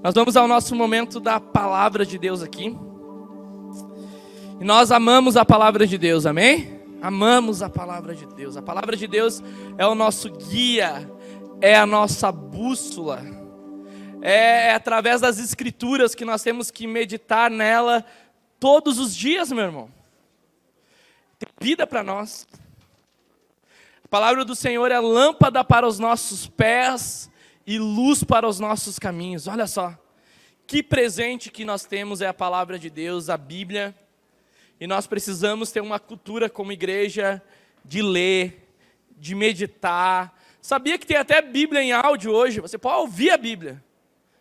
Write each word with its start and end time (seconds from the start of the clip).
Nós 0.00 0.14
vamos 0.14 0.36
ao 0.36 0.46
nosso 0.46 0.76
momento 0.76 1.18
da 1.18 1.40
palavra 1.40 2.06
de 2.06 2.18
Deus 2.18 2.40
aqui. 2.40 2.76
E 4.60 4.64
nós 4.64 4.92
amamos 4.92 5.36
a 5.36 5.44
palavra 5.44 5.88
de 5.88 5.98
Deus, 5.98 6.24
amém? 6.24 6.80
Amamos 7.02 7.62
a 7.62 7.68
palavra 7.68 8.14
de 8.14 8.24
Deus. 8.26 8.56
A 8.56 8.62
palavra 8.62 8.96
de 8.96 9.08
Deus 9.08 9.42
é 9.76 9.84
o 9.84 9.96
nosso 9.96 10.30
guia, 10.30 11.10
é 11.60 11.76
a 11.76 11.84
nossa 11.84 12.30
bússola. 12.30 13.22
É, 14.22 14.68
é 14.68 14.74
através 14.74 15.20
das 15.20 15.40
escrituras 15.40 16.14
que 16.14 16.24
nós 16.24 16.44
temos 16.44 16.70
que 16.70 16.86
meditar 16.86 17.50
nela 17.50 18.04
todos 18.60 19.00
os 19.00 19.14
dias, 19.14 19.50
meu 19.50 19.64
irmão. 19.64 19.90
Tem 21.40 21.48
vida 21.60 21.88
para 21.88 22.04
nós. 22.04 22.46
A 24.04 24.08
palavra 24.08 24.44
do 24.44 24.54
Senhor 24.54 24.92
é 24.92 25.00
lâmpada 25.00 25.64
para 25.64 25.88
os 25.88 25.98
nossos 25.98 26.46
pés 26.46 27.28
e 27.68 27.78
luz 27.78 28.24
para 28.24 28.48
os 28.48 28.58
nossos 28.58 28.98
caminhos. 28.98 29.46
Olha 29.46 29.66
só, 29.66 29.94
que 30.66 30.82
presente 30.82 31.50
que 31.50 31.66
nós 31.66 31.84
temos 31.84 32.22
é 32.22 32.26
a 32.26 32.32
palavra 32.32 32.78
de 32.78 32.88
Deus, 32.88 33.28
a 33.28 33.36
Bíblia. 33.36 33.94
E 34.80 34.86
nós 34.86 35.06
precisamos 35.06 35.70
ter 35.70 35.82
uma 35.82 36.00
cultura 36.00 36.48
como 36.48 36.72
igreja 36.72 37.42
de 37.84 38.00
ler, 38.00 38.72
de 39.18 39.34
meditar. 39.34 40.34
Sabia 40.62 40.96
que 40.96 41.06
tem 41.06 41.18
até 41.18 41.42
Bíblia 41.42 41.82
em 41.82 41.92
áudio 41.92 42.32
hoje? 42.32 42.58
Você 42.58 42.78
pode 42.78 43.00
ouvir 43.00 43.32
a 43.32 43.36
Bíblia. 43.36 43.84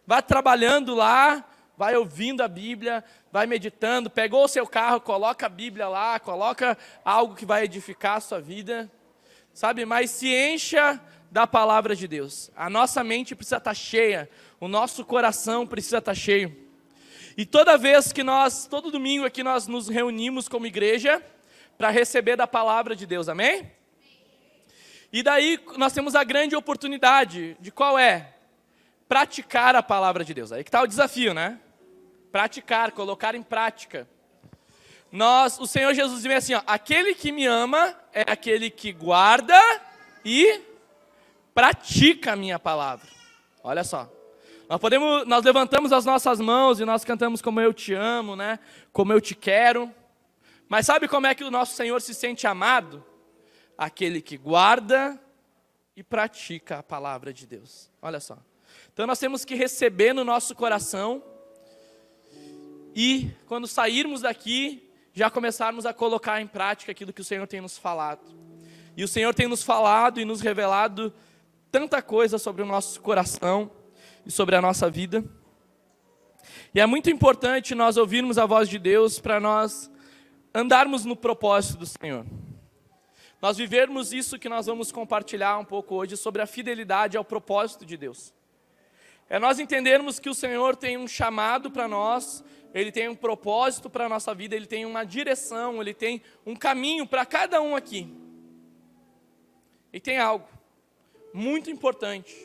Vai 0.06 0.24
trabalhando 0.24 0.96
lá, 0.96 1.44
vai 1.78 1.98
ouvindo 1.98 2.42
a 2.42 2.48
Bíblia, 2.48 3.04
vai 3.30 3.46
meditando, 3.46 4.10
pegou 4.10 4.46
o 4.46 4.48
seu 4.48 4.66
carro, 4.66 5.02
coloca 5.02 5.48
a 5.48 5.50
Bíblia 5.50 5.90
lá, 5.90 6.18
coloca 6.18 6.78
algo 7.04 7.36
que 7.36 7.46
vai 7.46 7.66
edificar 7.66 8.16
a 8.16 8.22
sua 8.22 8.40
vida. 8.40 8.90
Sabe, 9.54 9.84
mas 9.84 10.12
se 10.12 10.34
encha 10.34 11.02
da 11.38 11.46
palavra 11.46 11.96
de 11.96 12.08
Deus. 12.08 12.50
A 12.56 12.68
nossa 12.68 13.04
mente 13.04 13.36
precisa 13.36 13.58
estar 13.58 13.76
cheia, 13.76 14.28
o 14.60 14.68
nosso 14.68 15.06
coração 15.06 15.68
precisa 15.68 16.00
estar 16.00 16.16
cheio. 16.16 16.52
E 17.38 17.46
toda 17.46 17.78
vez 17.78 18.12
que 18.12 18.24
nós, 18.24 18.66
todo 18.66 18.90
domingo 18.90 19.24
aqui 19.24 19.44
nós 19.44 19.68
nos 19.68 19.88
reunimos 19.88 20.50
como 20.50 20.66
igreja 20.66 21.22
para 21.78 21.92
receber 21.92 22.38
da 22.38 22.48
palavra 22.48 22.96
de 22.96 23.06
Deus, 23.06 23.30
amém? 23.30 23.72
E 25.14 25.22
daí 25.22 25.60
nós 25.78 25.94
temos 25.94 26.16
a 26.16 26.24
grande 26.24 26.56
oportunidade 26.56 27.56
de 27.60 27.70
qual 27.70 28.00
é? 28.00 28.34
Praticar 29.08 29.76
a 29.76 29.84
palavra 29.84 30.26
de 30.26 30.34
Deus. 30.34 30.52
Aí 30.52 30.64
que 30.64 30.70
está 30.70 30.82
o 30.82 30.88
desafio, 30.88 31.36
né? 31.36 31.60
Praticar, 32.32 32.92
colocar 32.94 33.36
em 33.36 33.44
prática. 33.44 34.08
Nós, 35.12 35.60
o 35.60 35.68
Senhor 35.68 35.94
Jesus 35.94 36.24
diz 36.24 36.32
assim, 36.32 36.56
ó, 36.56 36.64
aquele 36.66 37.14
que 37.14 37.32
me 37.32 37.46
ama 37.46 37.96
é 38.12 38.24
aquele 38.26 38.72
que 38.72 38.92
guarda 38.92 39.56
e 40.26 40.66
pratica 41.58 42.34
a 42.34 42.36
minha 42.36 42.60
palavra. 42.60 43.08
Olha 43.64 43.84
só. 43.84 44.08
Nós 44.70 44.80
podemos, 44.80 45.26
nós 45.26 45.44
levantamos 45.44 45.92
as 45.92 46.06
nossas 46.06 46.40
mãos 46.40 46.80
e 46.80 46.86
nós 46.86 47.04
cantamos 47.04 47.42
como 47.42 47.60
eu 47.60 47.74
te 47.74 47.96
amo, 47.96 48.36
né? 48.36 48.60
Como 48.94 49.12
eu 49.12 49.20
te 49.20 49.34
quero. 49.34 49.92
Mas 50.70 50.86
sabe 50.86 51.08
como 51.08 51.26
é 51.26 51.34
que 51.34 51.44
o 51.44 51.50
nosso 51.50 51.76
Senhor 51.76 52.00
se 52.00 52.14
sente 52.14 52.46
amado? 52.46 53.04
Aquele 53.76 54.22
que 54.22 54.38
guarda 54.38 55.20
e 55.96 56.04
pratica 56.04 56.78
a 56.78 56.84
palavra 56.84 57.34
de 57.34 57.48
Deus. 57.48 57.90
Olha 58.04 58.20
só. 58.20 58.38
Então 58.94 59.08
nós 59.08 59.18
temos 59.18 59.44
que 59.44 59.56
receber 59.56 60.14
no 60.14 60.24
nosso 60.24 60.54
coração 60.54 61.24
e 62.96 63.32
quando 63.48 63.66
sairmos 63.66 64.22
daqui, 64.22 64.88
já 65.12 65.28
começarmos 65.32 65.88
a 65.88 65.94
colocar 65.94 66.40
em 66.40 66.46
prática 66.46 66.92
aquilo 66.92 67.12
que 67.12 67.22
o 67.22 67.26
Senhor 67.26 67.48
tem 67.48 67.62
nos 67.62 67.80
falado. 67.80 68.22
E 68.96 69.04
o 69.04 69.08
Senhor 69.08 69.34
tem 69.34 69.48
nos 69.48 69.64
falado 69.64 70.20
e 70.20 70.26
nos 70.26 70.40
revelado 70.40 71.12
tanta 71.72 72.02
coisa 72.02 72.38
sobre 72.38 72.62
o 72.62 72.66
nosso 72.66 73.02
coração 73.02 73.72
e 74.26 74.32
sobre 74.32 74.56
a 74.56 74.62
nossa 74.62 74.90
vida. 74.90 75.24
E 76.74 76.80
é 76.80 76.86
muito 76.86 77.10
importante 77.10 77.76
nós 77.76 77.98
ouvirmos 77.98 78.38
a 78.38 78.46
voz 78.46 78.70
de 78.70 78.80
Deus 78.80 79.20
para 79.20 79.40
nós 79.40 79.92
andarmos 80.54 81.06
no 81.06 81.16
propósito 81.16 81.80
do 81.80 81.86
Senhor. 81.86 82.26
Nós 83.42 83.58
vivermos 83.58 84.14
isso 84.14 84.40
que 84.40 84.50
nós 84.50 84.66
vamos 84.66 84.92
compartilhar 84.92 85.58
um 85.60 85.66
pouco 85.66 85.96
hoje 85.96 86.18
sobre 86.18 86.42
a 86.42 86.48
fidelidade 86.48 87.18
ao 87.18 87.24
propósito 87.24 87.86
de 87.86 87.96
Deus. 87.96 88.34
É 89.30 89.38
nós 89.38 89.60
entendermos 89.60 90.20
que 90.20 90.30
o 90.30 90.34
Senhor 90.34 90.76
tem 90.76 90.98
um 90.98 91.08
chamado 91.08 91.70
para 91.70 91.88
nós, 91.88 92.44
Ele 92.74 92.92
tem 92.92 93.10
um 93.10 93.16
propósito 93.16 93.90
para 93.90 94.06
a 94.06 94.10
nossa 94.10 94.34
vida, 94.34 94.56
Ele 94.56 94.66
tem 94.66 94.86
uma 94.86 95.04
direção, 95.04 95.82
Ele 95.82 95.94
tem 95.94 96.22
um 96.46 96.56
caminho 96.56 97.06
para 97.06 97.26
cada 97.26 97.62
um 97.62 97.76
aqui. 97.76 98.12
E 99.94 100.00
tem 100.00 100.18
algo 100.18 100.57
muito 101.38 101.70
importante, 101.70 102.36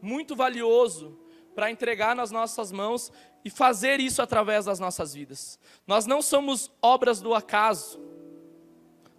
muito 0.00 0.34
valioso 0.34 1.18
para 1.54 1.70
entregar 1.70 2.16
nas 2.16 2.30
nossas 2.30 2.72
mãos 2.72 3.12
e 3.44 3.50
fazer 3.50 4.00
isso 4.00 4.22
através 4.22 4.64
das 4.64 4.80
nossas 4.80 5.12
vidas. 5.12 5.58
Nós 5.86 6.06
não 6.06 6.22
somos 6.22 6.72
obras 6.80 7.20
do 7.20 7.34
acaso. 7.34 8.00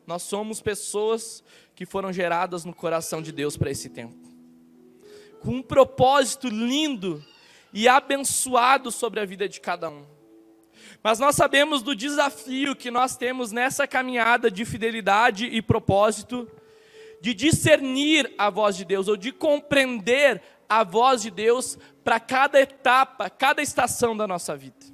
Nós 0.07 0.23
somos 0.23 0.59
pessoas 0.59 1.43
que 1.75 1.85
foram 1.85 2.11
geradas 2.11 2.65
no 2.65 2.73
coração 2.73 3.21
de 3.21 3.31
Deus 3.31 3.55
para 3.55 3.69
esse 3.69 3.89
tempo. 3.89 4.17
Com 5.39 5.57
um 5.57 5.61
propósito 5.61 6.47
lindo 6.47 7.23
e 7.71 7.87
abençoado 7.87 8.91
sobre 8.91 9.19
a 9.19 9.25
vida 9.25 9.47
de 9.47 9.61
cada 9.61 9.87
um. 9.87 10.03
Mas 11.03 11.19
nós 11.19 11.35
sabemos 11.35 11.83
do 11.83 11.95
desafio 11.95 12.75
que 12.75 12.89
nós 12.89 13.15
temos 13.15 13.51
nessa 13.51 13.87
caminhada 13.87 14.49
de 14.49 14.65
fidelidade 14.65 15.45
e 15.45 15.61
propósito 15.61 16.49
de 17.21 17.35
discernir 17.35 18.33
a 18.37 18.49
voz 18.49 18.75
de 18.75 18.83
Deus, 18.83 19.07
ou 19.07 19.15
de 19.15 19.31
compreender 19.31 20.41
a 20.67 20.83
voz 20.83 21.21
de 21.21 21.29
Deus 21.29 21.77
para 22.03 22.19
cada 22.19 22.59
etapa, 22.59 23.29
cada 23.29 23.61
estação 23.61 24.17
da 24.17 24.27
nossa 24.27 24.57
vida. 24.57 24.85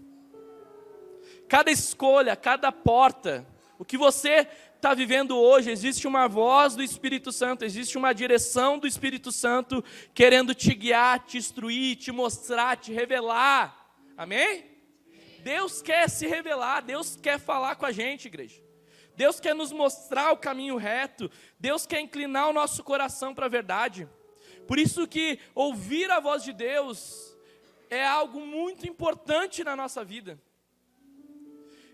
Cada 1.48 1.72
escolha, 1.72 2.36
cada 2.36 2.72
porta, 2.72 3.48
o 3.80 3.86
que 3.86 3.98
você 3.98 4.46
está 4.76 4.94
vivendo 4.94 5.38
hoje, 5.38 5.72
existe 5.72 6.06
uma 6.06 6.28
voz 6.28 6.76
do 6.76 6.84
Espírito 6.84 7.32
Santo, 7.32 7.64
existe 7.64 7.98
uma 7.98 8.14
direção 8.14 8.78
do 8.78 8.86
Espírito 8.86 9.32
Santo 9.32 9.84
querendo 10.14 10.54
te 10.54 10.74
guiar, 10.74 11.26
te 11.26 11.38
instruir, 11.38 11.96
te 11.96 12.12
mostrar, 12.12 12.76
te 12.76 12.92
revelar. 12.92 13.96
Amém? 14.18 14.66
Deus 15.44 15.82
quer 15.82 16.10
se 16.10 16.28
revelar, 16.28 16.82
Deus 16.82 17.16
quer 17.16 17.40
falar 17.40 17.76
com 17.76 17.86
a 17.86 17.92
gente, 17.92 18.26
igreja. 18.26 18.67
Deus 19.18 19.40
quer 19.40 19.56
nos 19.56 19.72
mostrar 19.72 20.32
o 20.32 20.38
caminho 20.38 20.78
reto, 20.78 21.30
Deus 21.60 21.88
quer 21.88 22.00
inclinar 22.00 22.50
o 22.50 22.54
nosso 22.54 22.84
coração 22.84 23.34
para 23.34 23.48
a 23.48 23.50
verdade. 23.50 24.08
Por 24.68 24.78
isso 24.78 25.08
que 25.08 25.40
ouvir 25.56 26.12
a 26.12 26.20
voz 26.20 26.44
de 26.44 26.54
Deus 26.54 27.36
é 27.90 28.06
algo 28.06 28.40
muito 28.46 28.88
importante 28.88 29.64
na 29.64 29.76
nossa 29.76 30.06
vida. 30.06 30.40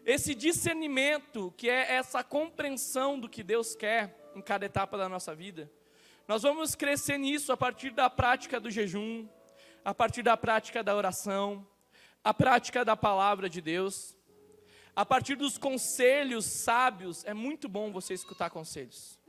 Esse 0.06 0.36
discernimento, 0.36 1.54
que 1.56 1.70
é 1.70 1.94
essa 1.94 2.26
compreensão 2.26 3.18
do 3.18 3.30
que 3.30 3.42
Deus 3.42 3.74
quer 3.74 4.14
em 4.36 4.42
cada 4.42 4.66
etapa 4.66 4.98
da 4.98 5.08
nossa 5.08 5.34
vida, 5.34 5.72
nós 6.28 6.42
vamos 6.42 6.76
crescer 6.76 7.18
nisso 7.18 7.54
a 7.54 7.58
partir 7.58 7.92
da 7.92 8.10
prática 8.10 8.60
do 8.60 8.70
jejum, 8.70 9.30
a 9.86 9.94
partir 9.94 10.24
da 10.24 10.36
prática 10.36 10.84
da 10.84 10.94
oração, 10.94 11.66
a 12.22 12.34
prática 12.34 12.84
da 12.84 12.98
palavra 12.98 13.50
de 13.50 13.62
Deus. 13.62 14.18
A 14.96 15.04
partir 15.04 15.36
dos 15.36 15.58
conselhos 15.58 16.46
sábios, 16.46 17.26
é 17.26 17.34
muito 17.34 17.68
bom 17.68 17.92
você 17.92 18.14
escutar 18.14 18.52
conselhos. 18.52 19.20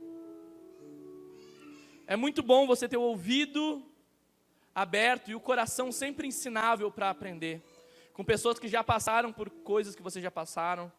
É 2.05 2.15
muito 2.15 2.43
bom 2.43 2.67
você 2.67 2.87
ter 2.87 2.97
o 2.97 3.01
ouvido 3.01 3.83
aberto 4.75 5.31
e 5.31 5.35
o 5.35 5.39
coração 5.39 5.91
sempre 5.91 6.27
ensinável 6.27 6.91
para 6.91 7.09
aprender. 7.09 7.63
Com 8.13 8.23
pessoas 8.23 8.59
que 8.59 8.67
já 8.67 8.83
passaram 8.83 9.33
por 9.33 9.49
coisas 9.49 9.95
que 9.95 10.03
vocês 10.03 10.21
já 10.21 10.29
passaram, 10.29 10.91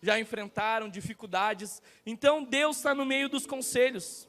já 0.00 0.20
enfrentaram 0.20 0.88
dificuldades. 0.88 1.82
Então 2.06 2.44
Deus 2.44 2.76
está 2.76 2.94
no 2.94 3.04
meio 3.04 3.28
dos 3.28 3.44
conselhos. 3.44 4.28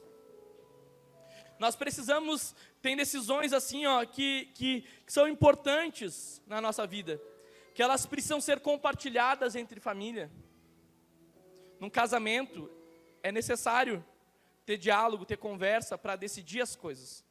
Nós 1.59 1.75
precisamos, 1.75 2.55
tem 2.81 2.97
decisões 2.97 3.53
assim, 3.53 3.85
ó, 3.85 4.03
que, 4.05 4.49
que, 4.55 4.81
que 5.05 5.13
são 5.13 5.27
importantes 5.27 6.41
na 6.47 6.59
nossa 6.59 6.87
vida 6.87 7.21
que 7.73 7.81
elas 7.81 8.05
precisam 8.05 8.39
ser 8.39 8.59
compartilhadas 8.59 9.55
entre 9.55 9.79
família. 9.79 10.31
Num 11.79 11.89
casamento, 11.89 12.69
é 13.21 13.31
necessário 13.31 14.03
ter 14.65 14.77
diálogo, 14.77 15.25
ter 15.25 15.37
conversa 15.37 15.97
para 15.97 16.15
decidir 16.15 16.61
as 16.61 16.75
coisas. 16.75 17.25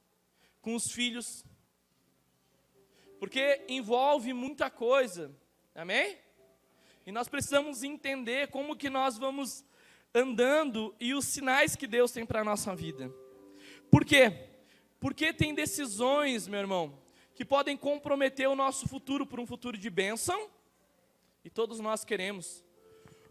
Com 0.60 0.74
os 0.74 0.90
filhos. 0.90 1.44
Porque 3.18 3.64
envolve 3.68 4.32
muita 4.32 4.68
coisa. 4.68 5.34
Amém? 5.74 6.18
E 7.06 7.12
nós 7.12 7.28
precisamos 7.28 7.82
entender 7.82 8.48
como 8.48 8.76
que 8.76 8.90
nós 8.90 9.16
vamos 9.16 9.64
andando 10.14 10.94
e 11.00 11.14
os 11.14 11.24
sinais 11.24 11.74
que 11.74 11.86
Deus 11.86 12.12
tem 12.12 12.26
para 12.26 12.40
a 12.40 12.44
nossa 12.44 12.74
vida. 12.74 13.12
Por 13.90 14.04
quê? 14.04 14.48
Porque 15.00 15.32
tem 15.32 15.54
decisões, 15.54 16.46
meu 16.46 16.60
irmão, 16.60 17.01
que 17.34 17.44
podem 17.44 17.76
comprometer 17.76 18.48
o 18.48 18.54
nosso 18.54 18.88
futuro 18.88 19.26
por 19.26 19.40
um 19.40 19.46
futuro 19.46 19.76
de 19.76 19.90
bênção, 19.90 20.50
e 21.44 21.50
todos 21.50 21.80
nós 21.80 22.04
queremos. 22.04 22.64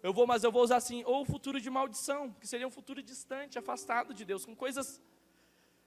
Eu 0.03 0.13
vou, 0.13 0.25
mas 0.25 0.43
eu 0.43 0.51
vou 0.51 0.63
usar 0.63 0.77
assim, 0.77 1.03
ou 1.05 1.21
o 1.21 1.25
futuro 1.25 1.61
de 1.61 1.69
maldição, 1.69 2.31
que 2.33 2.47
seria 2.47 2.67
um 2.67 2.71
futuro 2.71 3.01
distante, 3.03 3.59
afastado 3.59 4.13
de 4.13 4.25
Deus, 4.25 4.45
com 4.45 4.55
coisas 4.55 4.99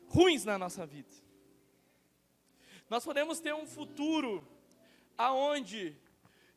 ruins 0.07 0.45
na 0.45 0.57
nossa 0.57 0.87
vida. 0.87 1.13
Nós 2.89 3.05
podemos 3.05 3.41
ter 3.41 3.55
um 3.55 3.67
futuro 3.67 4.47
aonde 5.19 5.97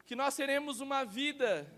que 0.06 0.16
nós 0.16 0.36
teremos 0.36 0.80
uma 0.80 1.04
vida 1.04 1.72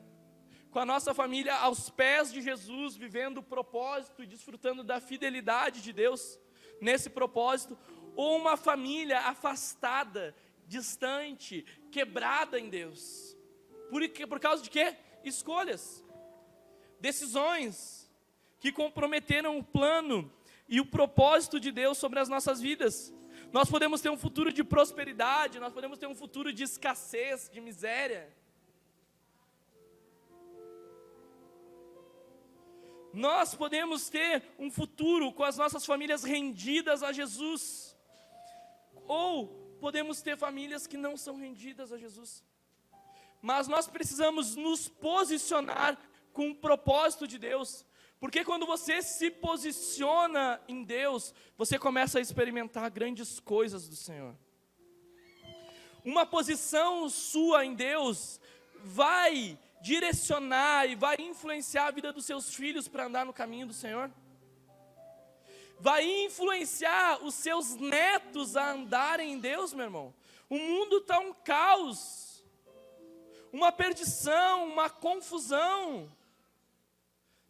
com 0.69 0.79
a 0.79 0.85
nossa 0.85 1.13
família 1.13 1.55
aos 1.55 1.89
pés 1.89 2.31
de 2.31 2.41
Jesus, 2.41 2.95
vivendo 2.95 3.37
o 3.37 3.43
propósito 3.43 4.21
e 4.21 4.27
desfrutando 4.27 4.83
da 4.83 4.99
fidelidade 4.99 5.81
de 5.81 5.91
Deus 5.91 6.39
nesse 6.79 7.09
propósito, 7.09 7.77
ou 8.19 8.35
uma 8.35 8.57
família 8.57 9.21
afastada, 9.21 10.35
distante, 10.67 11.65
quebrada 11.89 12.59
em 12.59 12.69
Deus. 12.69 13.33
Por, 13.89 14.01
por 14.27 14.41
causa 14.41 14.61
de 14.61 14.69
quê? 14.69 14.93
Escolhas, 15.23 16.03
decisões 16.99 18.11
que 18.59 18.73
comprometeram 18.73 19.57
o 19.57 19.63
plano 19.63 20.29
e 20.67 20.81
o 20.81 20.85
propósito 20.85 21.61
de 21.61 21.71
Deus 21.71 21.97
sobre 21.97 22.19
as 22.19 22.27
nossas 22.27 22.59
vidas. 22.59 23.13
Nós 23.53 23.69
podemos 23.69 24.01
ter 24.01 24.09
um 24.09 24.17
futuro 24.17 24.51
de 24.51 24.65
prosperidade, 24.65 25.57
nós 25.57 25.71
podemos 25.71 25.97
ter 25.97 26.07
um 26.07 26.13
futuro 26.13 26.51
de 26.51 26.63
escassez, 26.63 27.49
de 27.49 27.61
miséria. 27.61 28.35
Nós 33.13 33.55
podemos 33.55 34.09
ter 34.09 34.43
um 34.59 34.69
futuro 34.69 35.31
com 35.31 35.45
as 35.45 35.55
nossas 35.55 35.85
famílias 35.85 36.25
rendidas 36.25 37.01
a 37.01 37.13
Jesus. 37.13 37.88
Ou 39.09 39.47
podemos 39.81 40.21
ter 40.21 40.37
famílias 40.37 40.85
que 40.85 40.95
não 40.95 41.17
são 41.17 41.35
rendidas 41.35 41.91
a 41.91 41.97
Jesus. 41.97 42.43
Mas 43.41 43.67
nós 43.67 43.87
precisamos 43.87 44.55
nos 44.55 44.87
posicionar 44.87 45.97
com 46.31 46.51
o 46.51 46.55
propósito 46.55 47.27
de 47.27 47.39
Deus. 47.39 47.83
Porque 48.19 48.45
quando 48.45 48.67
você 48.67 49.01
se 49.01 49.31
posiciona 49.31 50.61
em 50.67 50.83
Deus, 50.83 51.33
você 51.57 51.79
começa 51.79 52.19
a 52.19 52.21
experimentar 52.21 52.87
grandes 52.91 53.39
coisas 53.39 53.89
do 53.89 53.95
Senhor. 53.95 54.35
Uma 56.05 56.23
posição 56.23 57.09
sua 57.09 57.65
em 57.65 57.73
Deus 57.73 58.39
vai 58.83 59.57
direcionar 59.81 60.85
e 60.85 60.93
vai 60.93 61.15
influenciar 61.17 61.87
a 61.87 61.91
vida 61.91 62.13
dos 62.13 62.25
seus 62.25 62.53
filhos 62.53 62.87
para 62.87 63.07
andar 63.07 63.25
no 63.25 63.33
caminho 63.33 63.65
do 63.65 63.73
Senhor. 63.73 64.11
Vai 65.79 66.05
influenciar 66.25 67.23
os 67.23 67.35
seus 67.35 67.75
netos 67.75 68.57
a 68.57 68.71
andarem 68.71 69.33
em 69.33 69.39
Deus, 69.39 69.73
meu 69.73 69.85
irmão. 69.85 70.13
O 70.49 70.57
mundo 70.57 70.97
está 70.97 71.19
um 71.19 71.33
caos, 71.33 72.43
uma 73.51 73.71
perdição, 73.71 74.67
uma 74.67 74.89
confusão. 74.89 76.11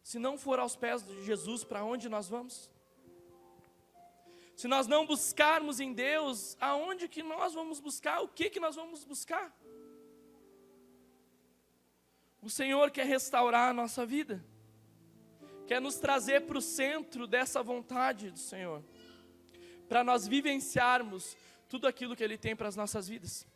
Se 0.02 0.18
não 0.18 0.38
for 0.38 0.58
aos 0.58 0.76
pés 0.76 1.02
de 1.04 1.24
Jesus, 1.24 1.64
para 1.64 1.84
onde 1.84 2.08
nós 2.08 2.28
vamos? 2.28 2.70
Se 4.56 4.68
nós 4.68 4.86
não 4.86 5.06
buscarmos 5.06 5.80
em 5.80 5.92
Deus, 5.92 6.56
aonde 6.60 7.08
que 7.08 7.22
nós 7.22 7.54
vamos 7.54 7.80
buscar? 7.80 8.20
O 8.20 8.28
que 8.28 8.50
que 8.50 8.60
nós 8.60 8.76
vamos 8.76 9.04
buscar? 9.04 9.56
O 12.42 12.50
Senhor 12.50 12.90
quer 12.90 13.06
restaurar 13.06 13.70
a 13.70 13.72
nossa 13.72 14.04
vida, 14.04 14.44
quer 15.70 15.80
nos 15.80 15.98
trazer 15.98 16.40
para 16.46 16.58
o 16.58 16.60
centro 16.60 17.28
dessa 17.28 17.62
vontade 17.62 18.32
do 18.32 18.40
Senhor, 18.40 18.82
para 19.88 20.02
nós 20.02 20.26
vivenciarmos 20.26 21.36
tudo 21.68 21.86
aquilo 21.86 22.16
que 22.16 22.24
Ele 22.24 22.36
tem 22.36 22.56
para 22.56 22.66
as 22.66 22.74
nossas 22.74 23.06
vidas. 23.06 23.46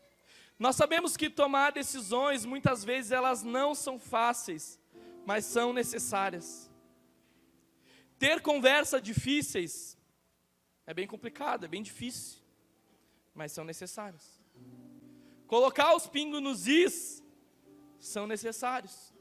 Nós 0.57 0.77
sabemos 0.77 1.17
que 1.17 1.29
tomar 1.29 1.73
decisões, 1.73 2.45
muitas 2.45 2.85
vezes, 2.85 3.11
elas 3.11 3.43
não 3.43 3.75
são 3.75 3.99
fáceis, 3.99 4.79
mas 5.27 5.45
são 5.45 5.73
necessárias. 5.73 6.71
Ter 8.17 8.41
conversas 8.41 9.03
difíceis 9.03 9.99
é 10.87 10.95
bem 10.95 11.09
complicado, 11.09 11.65
é 11.65 11.69
bem 11.69 11.83
difícil, 11.83 12.39
mas 13.35 13.51
são 13.51 13.65
necessárias. 13.65 14.41
Colocar 15.49 15.97
os 15.97 16.07
pingos 16.07 16.41
nos 16.41 16.69
is 16.69 17.25
são 17.99 18.25
necessários. 18.25 19.13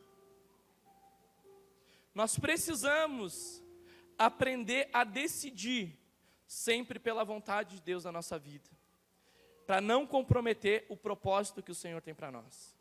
Nós 2.13 2.37
precisamos 2.37 3.63
aprender 4.17 4.89
a 4.93 5.03
decidir 5.03 5.97
sempre 6.45 6.99
pela 6.99 7.23
vontade 7.23 7.75
de 7.75 7.81
Deus 7.81 8.03
na 8.03 8.11
nossa 8.11 8.37
vida, 8.37 8.69
para 9.65 9.81
não 9.81 10.05
comprometer 10.05 10.85
o 10.89 10.95
propósito 10.95 11.63
que 11.63 11.71
o 11.71 11.75
Senhor 11.75 12.01
tem 12.01 12.13
para 12.13 12.31
nós. 12.31 12.75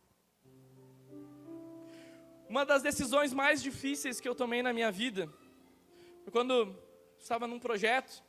Uma 2.49 2.67
das 2.67 2.83
decisões 2.83 3.33
mais 3.33 3.63
difíceis 3.63 4.21
que 4.21 4.29
eu 4.29 4.35
tomei 4.35 4.63
na 4.63 4.75
minha 4.75 4.93
vida 4.93 5.27
foi 6.23 6.31
quando 6.31 6.77
estava 7.19 7.47
num 7.47 7.59
projeto. 7.59 8.23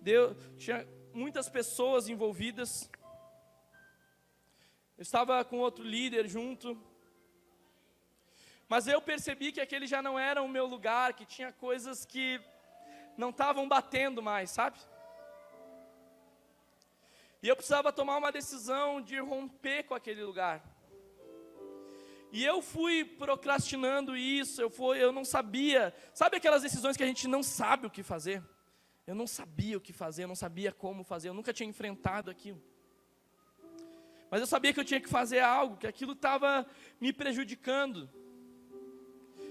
Deu, 0.00 0.34
tinha 0.56 0.88
muitas 1.12 1.50
pessoas 1.50 2.08
envolvidas. 2.08 2.90
Eu 4.96 5.02
estava 5.02 5.44
com 5.44 5.58
outro 5.58 5.84
líder 5.84 6.26
junto. 6.26 6.80
Mas 8.68 8.86
eu 8.88 9.00
percebi 9.00 9.52
que 9.52 9.60
aquele 9.60 9.86
já 9.86 10.02
não 10.02 10.18
era 10.18 10.42
o 10.42 10.48
meu 10.48 10.66
lugar, 10.66 11.14
que 11.14 11.24
tinha 11.24 11.52
coisas 11.52 12.04
que 12.04 12.40
não 13.16 13.30
estavam 13.30 13.68
batendo 13.68 14.22
mais, 14.22 14.50
sabe? 14.50 14.78
E 17.42 17.48
eu 17.48 17.54
precisava 17.54 17.92
tomar 17.92 18.16
uma 18.16 18.32
decisão 18.32 19.00
de 19.00 19.18
romper 19.18 19.84
com 19.84 19.94
aquele 19.94 20.24
lugar. 20.24 20.64
E 22.32 22.44
eu 22.44 22.60
fui 22.60 23.04
procrastinando 23.04 24.16
isso, 24.16 24.60
eu, 24.60 24.68
fui, 24.68 25.02
eu 25.02 25.12
não 25.12 25.24
sabia. 25.24 25.94
Sabe 26.12 26.36
aquelas 26.36 26.62
decisões 26.62 26.96
que 26.96 27.04
a 27.04 27.06
gente 27.06 27.28
não 27.28 27.42
sabe 27.42 27.86
o 27.86 27.90
que 27.90 28.02
fazer? 28.02 28.42
Eu 29.06 29.14
não 29.14 29.26
sabia 29.26 29.76
o 29.76 29.80
que 29.80 29.92
fazer, 29.92 30.24
eu 30.24 30.28
não 30.28 30.34
sabia 30.34 30.72
como 30.72 31.04
fazer, 31.04 31.28
eu 31.28 31.34
nunca 31.34 31.52
tinha 31.52 31.68
enfrentado 31.68 32.30
aquilo. 32.30 32.60
Mas 34.28 34.40
eu 34.40 34.46
sabia 34.46 34.72
que 34.72 34.80
eu 34.80 34.84
tinha 34.84 35.00
que 35.00 35.08
fazer 35.08 35.38
algo, 35.38 35.76
que 35.76 35.86
aquilo 35.86 36.12
estava 36.12 36.66
me 37.00 37.12
prejudicando. 37.12 38.10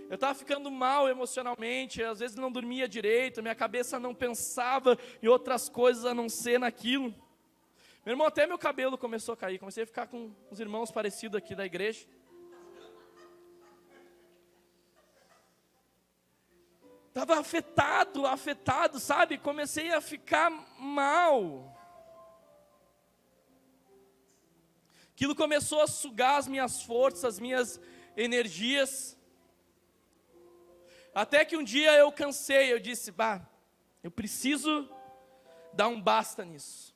Eu 0.08 0.16
estava 0.16 0.36
ficando 0.36 0.70
mal 0.70 1.10
emocionalmente, 1.10 2.04
às 2.04 2.20
vezes 2.20 2.36
não 2.36 2.52
dormia 2.52 2.88
direito, 2.88 3.42
minha 3.42 3.56
cabeça 3.56 4.00
não 4.00 4.14
pensava 4.14 4.98
em 5.22 5.28
outras 5.28 5.68
coisas 5.68 6.06
a 6.06 6.14
não 6.14 6.30
ser 6.30 6.60
naquilo. 6.60 7.14
Meu 8.06 8.14
irmão, 8.14 8.28
até 8.28 8.46
meu 8.46 8.58
cabelo 8.58 9.00
começou 9.00 9.34
a 9.34 9.38
cair, 9.38 9.58
comecei 9.58 9.84
a 9.84 9.88
ficar 9.88 10.06
com 10.06 10.32
uns 10.52 10.60
irmãos 10.60 10.92
parecidos 10.92 11.38
aqui 11.38 11.56
da 11.56 11.66
igreja. 11.66 12.06
Estava 17.08 17.40
afetado, 17.40 18.28
afetado, 18.28 19.00
sabe? 19.00 19.38
Comecei 19.40 19.92
a 19.92 20.02
ficar 20.02 20.52
mal. 20.78 21.74
Aquilo 25.14 25.34
começou 25.34 25.82
a 25.82 25.88
sugar 25.88 26.38
as 26.38 26.48
minhas 26.48 26.84
forças, 26.84 27.24
as 27.24 27.40
minhas 27.40 27.80
energias. 28.18 29.15
Até 31.16 31.46
que 31.46 31.56
um 31.56 31.64
dia 31.64 31.94
eu 31.96 32.12
cansei, 32.12 32.74
eu 32.74 32.78
disse, 32.78 33.10
bah, 33.10 33.50
eu 34.04 34.12
preciso 34.12 34.90
dar 35.72 35.88
um 35.88 36.02
basta 36.02 36.44
nisso. 36.44 36.94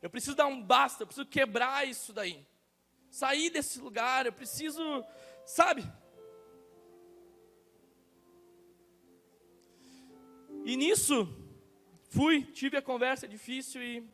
Eu 0.00 0.08
preciso 0.08 0.36
dar 0.36 0.46
um 0.46 0.62
basta, 0.62 1.02
eu 1.02 1.06
preciso 1.08 1.26
quebrar 1.26 1.84
isso 1.84 2.12
daí. 2.12 2.46
Sair 3.10 3.50
desse 3.50 3.80
lugar, 3.80 4.24
eu 4.24 4.32
preciso, 4.32 5.04
sabe? 5.44 5.84
E 10.64 10.76
nisso, 10.76 11.26
fui, 12.08 12.44
tive 12.44 12.76
a 12.76 12.82
conversa 12.82 13.26
difícil 13.26 13.82
e 13.82 14.08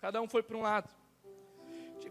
cada 0.00 0.20
um 0.20 0.28
foi 0.28 0.42
para 0.42 0.56
um 0.58 0.62
lado. 0.62 0.95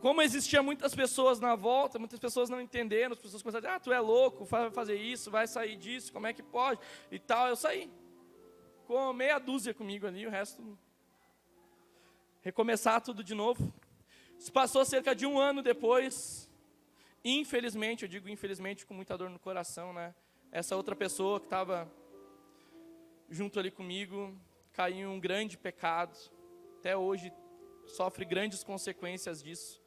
Como 0.06 0.22
existia 0.22 0.62
muitas 0.62 0.94
pessoas 0.94 1.40
na 1.40 1.56
volta, 1.56 1.98
muitas 1.98 2.20
pessoas 2.20 2.48
não 2.48 2.62
entendendo, 2.62 3.14
as 3.14 3.18
pessoas 3.18 3.42
começaram 3.42 3.66
a 3.66 3.70
dizer, 3.72 3.76
ah, 3.76 3.80
tu 3.80 3.92
é 3.92 4.00
louco, 4.00 4.46
vai 4.46 4.70
fazer 4.70 4.98
isso, 4.98 5.32
vai 5.32 5.48
sair 5.48 5.76
disso, 5.76 6.14
como 6.14 6.28
é 6.28 6.32
que 6.32 6.44
pode? 6.44 6.80
E 7.10 7.18
tal, 7.18 7.48
eu 7.48 7.56
saí. 7.56 7.92
Com 8.86 9.12
meia 9.14 9.40
dúzia 9.40 9.74
comigo 9.74 10.06
ali, 10.06 10.28
o 10.28 10.30
resto. 10.30 10.78
Recomeçar 12.44 13.02
tudo 13.02 13.24
de 13.24 13.34
novo. 13.34 13.74
Se 14.38 14.52
passou 14.52 14.86
cerca 14.86 15.16
de 15.16 15.26
um 15.26 15.40
ano 15.40 15.64
depois, 15.64 16.52
infelizmente, 17.24 18.04
eu 18.04 18.08
digo 18.08 18.30
infelizmente 18.30 18.86
com 18.86 18.94
muita 18.94 19.18
dor 19.18 19.32
no 19.32 19.40
coração, 19.40 19.92
né? 19.92 20.14
Essa 20.52 20.76
outra 20.76 20.96
pessoa 20.96 21.40
que 21.40 21.48
estava 21.48 21.92
junto 23.28 23.60
ali 23.60 23.72
comigo, 23.72 24.40
caiu 24.72 24.98
em 24.98 25.06
um 25.08 25.20
grande 25.20 25.58
pecado, 25.58 26.16
até 26.78 26.96
hoje 26.96 27.34
sofre 27.88 28.24
grandes 28.24 28.64
consequências 28.64 29.42
disso, 29.42 29.84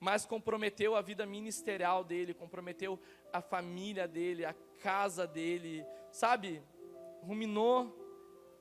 mas 0.00 0.24
comprometeu 0.24 0.94
a 0.94 1.02
vida 1.02 1.26
ministerial 1.26 2.04
dele, 2.04 2.34
comprometeu 2.34 3.00
a 3.32 3.40
família 3.40 4.06
dele, 4.06 4.44
a 4.44 4.54
casa 4.80 5.26
dele, 5.26 5.84
sabe? 6.10 6.62
Ruminou 7.22 7.90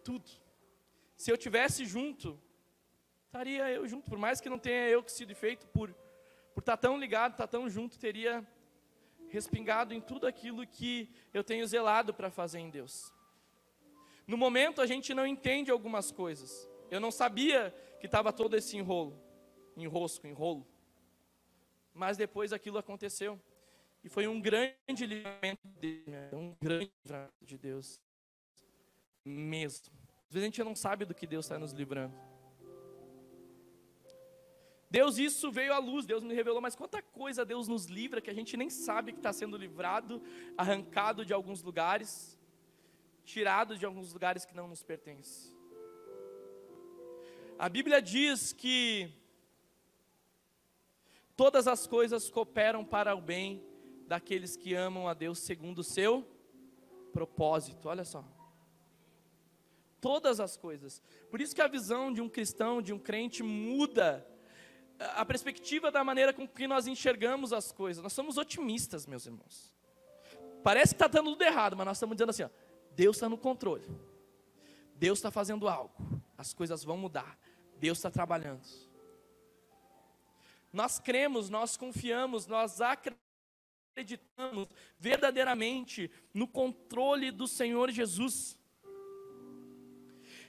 tudo. 0.04 0.30
Se 1.16 1.32
eu 1.32 1.38
tivesse 1.38 1.86
junto, 1.86 2.40
estaria 3.26 3.70
eu 3.72 3.88
junto, 3.88 4.10
por 4.10 4.18
mais 4.18 4.42
que 4.42 4.50
não 4.50 4.60
tenha 4.60 4.90
eu 4.90 5.04
que 5.04 5.12
sido 5.12 5.36
feito 5.36 5.68
por 5.68 5.96
por 6.58 6.62
estar 6.62 6.78
tão 6.78 6.98
ligado, 6.98 7.34
estar 7.34 7.46
tão 7.46 7.70
junto, 7.70 8.00
teria 8.00 8.44
respingado 9.30 9.94
em 9.94 10.02
tudo 10.02 10.26
aquilo 10.26 10.66
que 10.66 11.08
eu 11.32 11.44
tenho 11.44 11.68
zelado 11.68 12.16
para 12.16 12.32
fazer 12.32 12.58
em 12.58 12.72
Deus. 12.72 13.14
No 14.26 14.36
momento 14.36 14.82
a 14.82 14.88
gente 14.88 15.14
não 15.14 15.28
entende 15.28 15.70
algumas 15.70 16.12
coisas. 16.12 16.68
Eu 16.90 17.00
não 17.00 17.12
sabia 17.12 17.70
que 18.00 18.08
estava 18.08 18.34
todo 18.34 18.58
esse 18.58 18.76
enrolo, 18.76 19.22
enrosco, 19.76 20.26
enrolo. 20.26 20.66
Mas 21.98 22.16
depois 22.16 22.54
aquilo 22.54 22.78
aconteceu. 22.78 23.40
E 24.04 24.10
foi 24.10 24.28
um 24.28 24.40
grande 24.40 25.06
livramento 25.06 25.68
de 25.68 26.04
Deus, 26.06 26.34
um 26.34 26.56
grande 26.62 26.92
livramento 27.04 27.34
de 27.46 27.58
Deus. 27.58 28.00
Mesmo. 29.26 29.92
Às 30.28 30.34
vezes 30.34 30.44
a 30.44 30.46
gente 30.46 30.64
não 30.64 30.76
sabe 30.76 31.06
do 31.06 31.16
que 31.16 31.26
Deus 31.26 31.46
está 31.46 31.58
nos 31.58 31.72
livrando. 31.72 32.16
Deus, 34.90 35.18
isso 35.18 35.52
veio 35.52 35.74
à 35.74 35.80
luz, 35.80 36.06
Deus 36.06 36.24
me 36.24 36.34
revelou, 36.34 36.62
mas 36.62 36.76
quanta 36.76 37.02
coisa 37.02 37.44
Deus 37.44 37.68
nos 37.68 37.88
livra 37.88 38.22
que 38.22 38.30
a 38.30 38.34
gente 38.34 38.56
nem 38.56 38.70
sabe 38.70 39.12
que 39.12 39.20
está 39.20 39.34
sendo 39.34 39.58
livrado, 39.58 40.22
arrancado 40.58 41.26
de 41.26 41.34
alguns 41.34 41.62
lugares, 41.62 42.40
tirado 43.26 43.76
de 43.78 43.86
alguns 43.86 44.14
lugares 44.14 44.46
que 44.46 44.56
não 44.56 44.68
nos 44.68 44.84
pertencem. 44.84 45.54
A 47.60 47.68
Bíblia 47.68 48.02
diz 48.02 48.54
que 48.54 49.12
todas 51.38 51.68
as 51.68 51.86
coisas 51.86 52.30
cooperam 52.30 52.84
para 52.84 53.16
o 53.16 53.22
bem 53.22 53.64
daqueles 54.08 54.58
que 54.58 54.74
amam 54.74 55.08
a 55.08 55.14
Deus 55.14 55.40
segundo 55.40 55.80
o 55.80 55.84
seu 55.84 56.28
propósito. 57.14 57.88
Olha 57.88 58.04
só. 58.04 58.26
Todas 60.02 60.40
as 60.40 60.58
coisas. 60.58 61.02
Por 61.30 61.40
isso 61.40 61.56
que 61.56 61.62
a 61.62 61.68
visão 61.68 62.12
de 62.12 62.22
um 62.22 62.28
cristão, 62.28 62.82
de 62.82 62.92
um 62.92 63.00
crente 63.00 63.44
muda 63.44 64.28
a 65.00 65.24
perspectiva 65.24 65.92
da 65.92 66.04
maneira 66.04 66.34
com 66.34 66.48
que 66.48 66.68
nós 66.68 66.88
enxergamos 66.88 67.54
as 67.54 67.72
coisas. 67.72 68.02
Nós 68.02 68.14
somos 68.14 68.38
otimistas, 68.38 69.06
meus 69.06 69.26
irmãos. 69.28 69.76
Parece 70.64 70.96
que 70.96 71.04
está 71.04 71.08
dando 71.08 71.32
tudo 71.32 71.44
errado, 71.44 71.78
mas 71.78 71.86
nós 71.86 71.98
estamos 71.98 72.16
dizendo 72.16 72.32
assim: 72.32 72.44
ó, 72.44 72.50
Deus 72.96 73.18
está 73.18 73.30
no 73.30 73.38
controle. 73.38 73.88
Deus 74.96 75.20
está 75.20 75.30
fazendo 75.30 75.68
algo. 75.68 75.94
As 76.36 76.54
coisas 76.54 76.84
vão 76.84 76.98
mudar. 76.98 77.38
Deus 77.80 78.00
está 78.00 78.10
trabalhando. 78.10 78.66
Nós 80.72 81.00
cremos, 81.00 81.50
nós 81.50 81.78
confiamos, 81.78 82.46
nós 82.48 82.80
acreditamos 82.82 84.68
verdadeiramente 85.00 86.12
no 86.34 86.48
controle 86.48 87.32
do 87.32 87.48
Senhor 87.48 87.90
Jesus. 87.92 88.58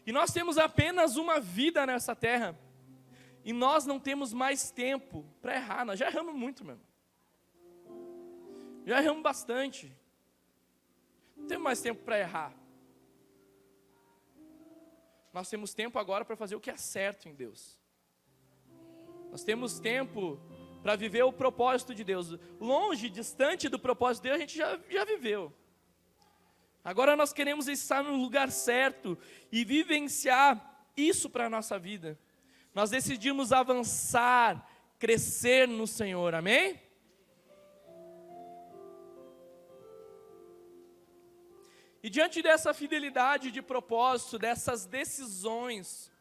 E 0.06 0.12
nós 0.12 0.32
temos 0.32 0.58
apenas 0.58 1.16
uma 1.16 1.38
vida 1.38 1.86
nessa 1.86 2.16
terra. 2.16 2.58
E 3.44 3.52
nós 3.52 3.86
não 3.86 3.98
temos 4.00 4.32
mais 4.32 4.70
tempo 4.70 5.24
para 5.40 5.54
errar. 5.54 5.84
Nós 5.84 5.98
já 5.98 6.06
erramos 6.06 6.34
muito, 6.34 6.64
meu 6.64 6.74
irmão. 6.74 6.86
Já 8.84 9.02
erramos 9.02 9.22
bastante. 9.22 9.94
Não 11.36 11.46
temos 11.46 11.64
mais 11.64 11.80
tempo 11.80 12.02
para 12.04 12.18
errar. 12.18 12.54
Nós 15.32 15.48
temos 15.48 15.72
tempo 15.74 15.98
agora 15.98 16.24
para 16.24 16.36
fazer 16.36 16.56
o 16.56 16.60
que 16.60 16.70
é 16.70 16.76
certo 16.76 17.28
em 17.28 17.34
Deus. 17.34 17.78
Nós 19.30 19.44
temos 19.44 19.78
tempo 19.78 20.40
para 20.82 20.96
viver 20.96 21.22
o 21.22 21.32
propósito 21.32 21.94
de 21.94 22.04
Deus. 22.04 22.38
Longe, 22.60 23.08
distante 23.08 23.68
do 23.68 23.78
propósito 23.78 24.24
de 24.24 24.28
Deus, 24.30 24.36
a 24.36 24.40
gente 24.40 24.56
já, 24.56 24.78
já 24.88 25.04
viveu. 25.04 25.52
Agora 26.84 27.16
nós 27.16 27.32
queremos 27.32 27.68
estar 27.68 28.02
no 28.02 28.16
lugar 28.16 28.50
certo 28.50 29.18
e 29.52 29.64
vivenciar 29.64 30.86
isso 30.96 31.28
para 31.28 31.46
a 31.46 31.50
nossa 31.50 31.78
vida 31.78 32.18
nós 32.78 32.90
decidimos 32.90 33.52
avançar, 33.52 34.64
crescer 35.00 35.66
no 35.66 35.84
Senhor, 35.84 36.32
amém? 36.32 36.80
E 42.00 42.08
diante 42.08 42.40
dessa 42.40 42.72
fidelidade 42.72 43.50
de 43.50 43.60
propósito, 43.60 44.38
dessas 44.38 44.86
decisões 44.86 46.12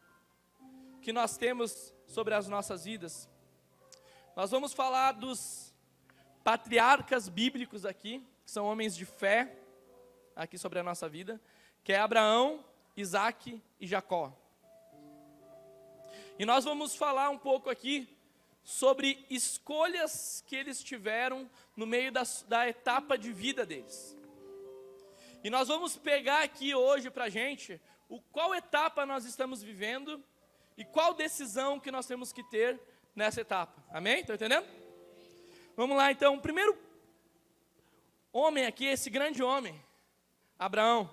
que 1.00 1.12
nós 1.12 1.36
temos 1.36 1.94
sobre 2.08 2.34
as 2.34 2.48
nossas 2.48 2.84
vidas, 2.84 3.28
nós 4.34 4.50
vamos 4.50 4.72
falar 4.72 5.12
dos 5.12 5.72
patriarcas 6.42 7.28
bíblicos 7.28 7.84
aqui, 7.84 8.26
que 8.44 8.50
são 8.50 8.66
homens 8.66 8.96
de 8.96 9.04
fé, 9.04 9.54
aqui 10.34 10.56
sobre 10.56 10.78
a 10.78 10.82
nossa 10.82 11.08
vida, 11.08 11.40
que 11.84 11.92
é 11.92 11.98
Abraão, 11.98 12.64
Isaac 12.96 13.62
e 13.78 13.86
Jacó. 13.86 14.32
E 16.38 16.46
nós 16.46 16.64
vamos 16.64 16.94
falar 16.94 17.30
um 17.30 17.38
pouco 17.38 17.68
aqui 17.68 18.08
sobre 18.64 19.24
escolhas 19.28 20.42
que 20.46 20.56
eles 20.56 20.82
tiveram 20.82 21.48
no 21.76 21.86
meio 21.86 22.10
da, 22.10 22.22
da 22.46 22.68
etapa 22.68 23.18
de 23.18 23.32
vida 23.32 23.66
deles. 23.66 24.16
E 25.42 25.50
nós 25.50 25.68
vamos 25.68 25.96
pegar 25.96 26.42
aqui 26.42 26.74
hoje 26.74 27.10
para 27.10 27.24
a 27.24 27.28
gente 27.28 27.80
o 28.08 28.20
qual 28.20 28.54
etapa 28.54 29.04
nós 29.04 29.24
estamos 29.24 29.62
vivendo 29.62 30.22
e 30.78 30.84
qual 30.84 31.12
decisão 31.12 31.80
que 31.80 31.90
nós 31.90 32.06
temos 32.06 32.32
que 32.32 32.44
ter 32.44 32.80
nessa 33.12 33.40
etapa. 33.40 33.84
Amém? 33.90 34.20
Estão 34.20 34.36
entendendo? 34.36 34.64
Vamos 35.76 35.96
lá 35.96 36.12
então. 36.12 36.36
O 36.36 36.40
primeiro 36.40 36.78
homem 38.32 38.64
aqui, 38.64 38.86
esse 38.86 39.10
grande 39.10 39.42
homem, 39.42 39.84
Abraão, 40.56 41.10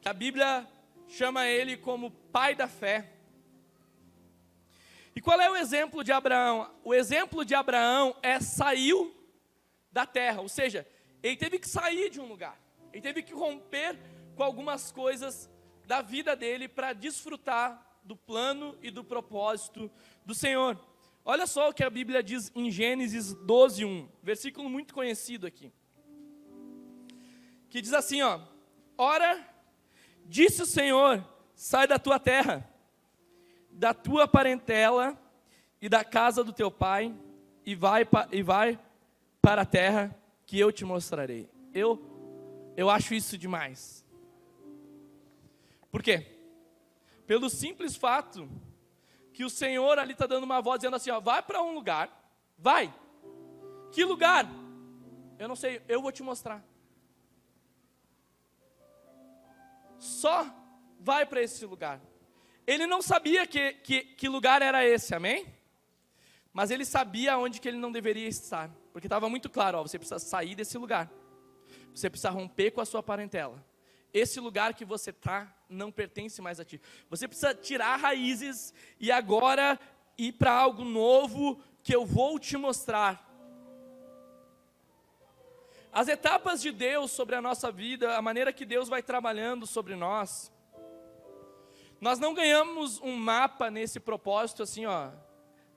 que 0.00 0.08
a 0.08 0.12
Bíblia 0.12 0.68
chama 1.06 1.46
ele 1.46 1.76
como 1.76 2.10
pai 2.10 2.56
da 2.56 2.66
fé. 2.66 3.08
E 5.14 5.20
qual 5.20 5.40
é 5.40 5.48
o 5.48 5.54
exemplo 5.54 6.02
de 6.02 6.10
Abraão? 6.10 6.68
O 6.82 6.92
exemplo 6.92 7.44
de 7.44 7.54
Abraão 7.54 8.16
é 8.20 8.40
saiu 8.40 9.14
da 9.92 10.04
terra, 10.06 10.40
ou 10.40 10.48
seja, 10.48 10.84
ele 11.22 11.36
teve 11.36 11.60
que 11.60 11.68
sair 11.68 12.10
de 12.10 12.20
um 12.20 12.26
lugar, 12.26 12.58
ele 12.92 13.02
teve 13.02 13.22
que 13.22 13.32
romper 13.32 13.96
com 14.34 14.42
algumas 14.42 14.90
coisas 14.90 15.48
da 15.86 16.02
vida 16.02 16.34
dele 16.34 16.66
para 16.66 16.92
desfrutar 16.92 17.91
do 18.02 18.16
plano 18.16 18.76
e 18.82 18.90
do 18.90 19.04
propósito 19.04 19.90
do 20.24 20.34
Senhor. 20.34 20.78
Olha 21.24 21.46
só 21.46 21.68
o 21.68 21.72
que 21.72 21.84
a 21.84 21.90
Bíblia 21.90 22.22
diz 22.22 22.50
em 22.54 22.70
Gênesis 22.70 23.32
12, 23.32 23.84
1, 23.84 24.08
versículo 24.22 24.68
muito 24.68 24.92
conhecido 24.92 25.46
aqui. 25.46 25.72
Que 27.70 27.80
diz 27.80 27.92
assim, 27.92 28.22
ó: 28.22 28.40
Ora, 28.98 29.46
disse 30.26 30.62
o 30.62 30.66
Senhor: 30.66 31.24
sai 31.54 31.86
da 31.86 31.98
tua 31.98 32.18
terra 32.18 32.68
da 33.72 33.94
tua 33.94 34.28
parentela 34.28 35.18
e 35.80 35.88
da 35.88 36.04
casa 36.04 36.44
do 36.44 36.52
teu 36.52 36.70
pai 36.70 37.14
e 37.64 37.74
vai, 37.74 38.06
e 38.30 38.42
vai 38.42 38.78
para 39.40 39.62
a 39.62 39.66
terra 39.66 40.14
que 40.46 40.58
eu 40.58 40.70
te 40.70 40.84
mostrarei. 40.84 41.48
Eu, 41.72 42.00
eu 42.76 42.90
acho 42.90 43.14
isso 43.14 43.38
demais. 43.38 44.04
Por 45.90 46.02
quê? 46.02 46.26
Pelo 47.32 47.48
simples 47.48 47.96
fato 47.96 48.46
que 49.32 49.42
o 49.42 49.48
Senhor 49.48 49.98
ali 49.98 50.12
está 50.12 50.26
dando 50.26 50.44
uma 50.44 50.60
voz 50.60 50.80
dizendo 50.80 50.96
assim: 50.96 51.10
ó, 51.10 51.18
vai 51.18 51.42
para 51.42 51.62
um 51.62 51.72
lugar, 51.72 52.10
vai. 52.58 52.94
Que 53.90 54.04
lugar? 54.04 54.46
Eu 55.38 55.48
não 55.48 55.56
sei, 55.56 55.80
eu 55.88 56.02
vou 56.02 56.12
te 56.12 56.22
mostrar. 56.22 56.62
Só 59.98 60.44
vai 61.00 61.24
para 61.24 61.40
esse 61.40 61.64
lugar. 61.64 62.02
Ele 62.66 62.86
não 62.86 63.00
sabia 63.00 63.46
que, 63.46 63.72
que, 63.76 64.04
que 64.04 64.28
lugar 64.28 64.60
era 64.60 64.86
esse, 64.86 65.14
amém? 65.14 65.46
Mas 66.52 66.70
ele 66.70 66.84
sabia 66.84 67.38
onde 67.38 67.62
que 67.62 67.68
ele 67.68 67.78
não 67.78 67.90
deveria 67.90 68.28
estar, 68.28 68.70
porque 68.92 69.06
estava 69.06 69.26
muito 69.30 69.48
claro, 69.48 69.78
ó, 69.78 69.82
você 69.82 69.98
precisa 69.98 70.18
sair 70.18 70.54
desse 70.54 70.76
lugar, 70.76 71.10
você 71.94 72.10
precisa 72.10 72.28
romper 72.28 72.72
com 72.72 72.82
a 72.82 72.84
sua 72.84 73.02
parentela. 73.02 73.64
Esse 74.12 74.38
lugar 74.38 74.74
que 74.74 74.84
você 74.84 75.08
está 75.08 75.50
não 75.72 75.90
pertence 75.90 76.40
mais 76.40 76.60
a 76.60 76.64
ti. 76.64 76.80
Você 77.10 77.26
precisa 77.26 77.54
tirar 77.54 77.96
raízes 77.96 78.72
e 79.00 79.10
agora 79.10 79.78
ir 80.16 80.32
para 80.32 80.52
algo 80.52 80.84
novo 80.84 81.60
que 81.82 81.94
eu 81.94 82.06
vou 82.06 82.38
te 82.38 82.56
mostrar. 82.56 83.28
As 85.92 86.08
etapas 86.08 86.62
de 86.62 86.72
Deus 86.72 87.10
sobre 87.10 87.34
a 87.34 87.42
nossa 87.42 87.70
vida, 87.70 88.16
a 88.16 88.22
maneira 88.22 88.52
que 88.52 88.64
Deus 88.64 88.88
vai 88.88 89.02
trabalhando 89.02 89.66
sobre 89.66 89.94
nós, 89.94 90.50
nós 92.00 92.18
não 92.18 92.32
ganhamos 92.32 93.00
um 93.00 93.14
mapa 93.14 93.70
nesse 93.70 94.00
propósito 94.00 94.62
assim, 94.62 94.86
ó, 94.86 95.10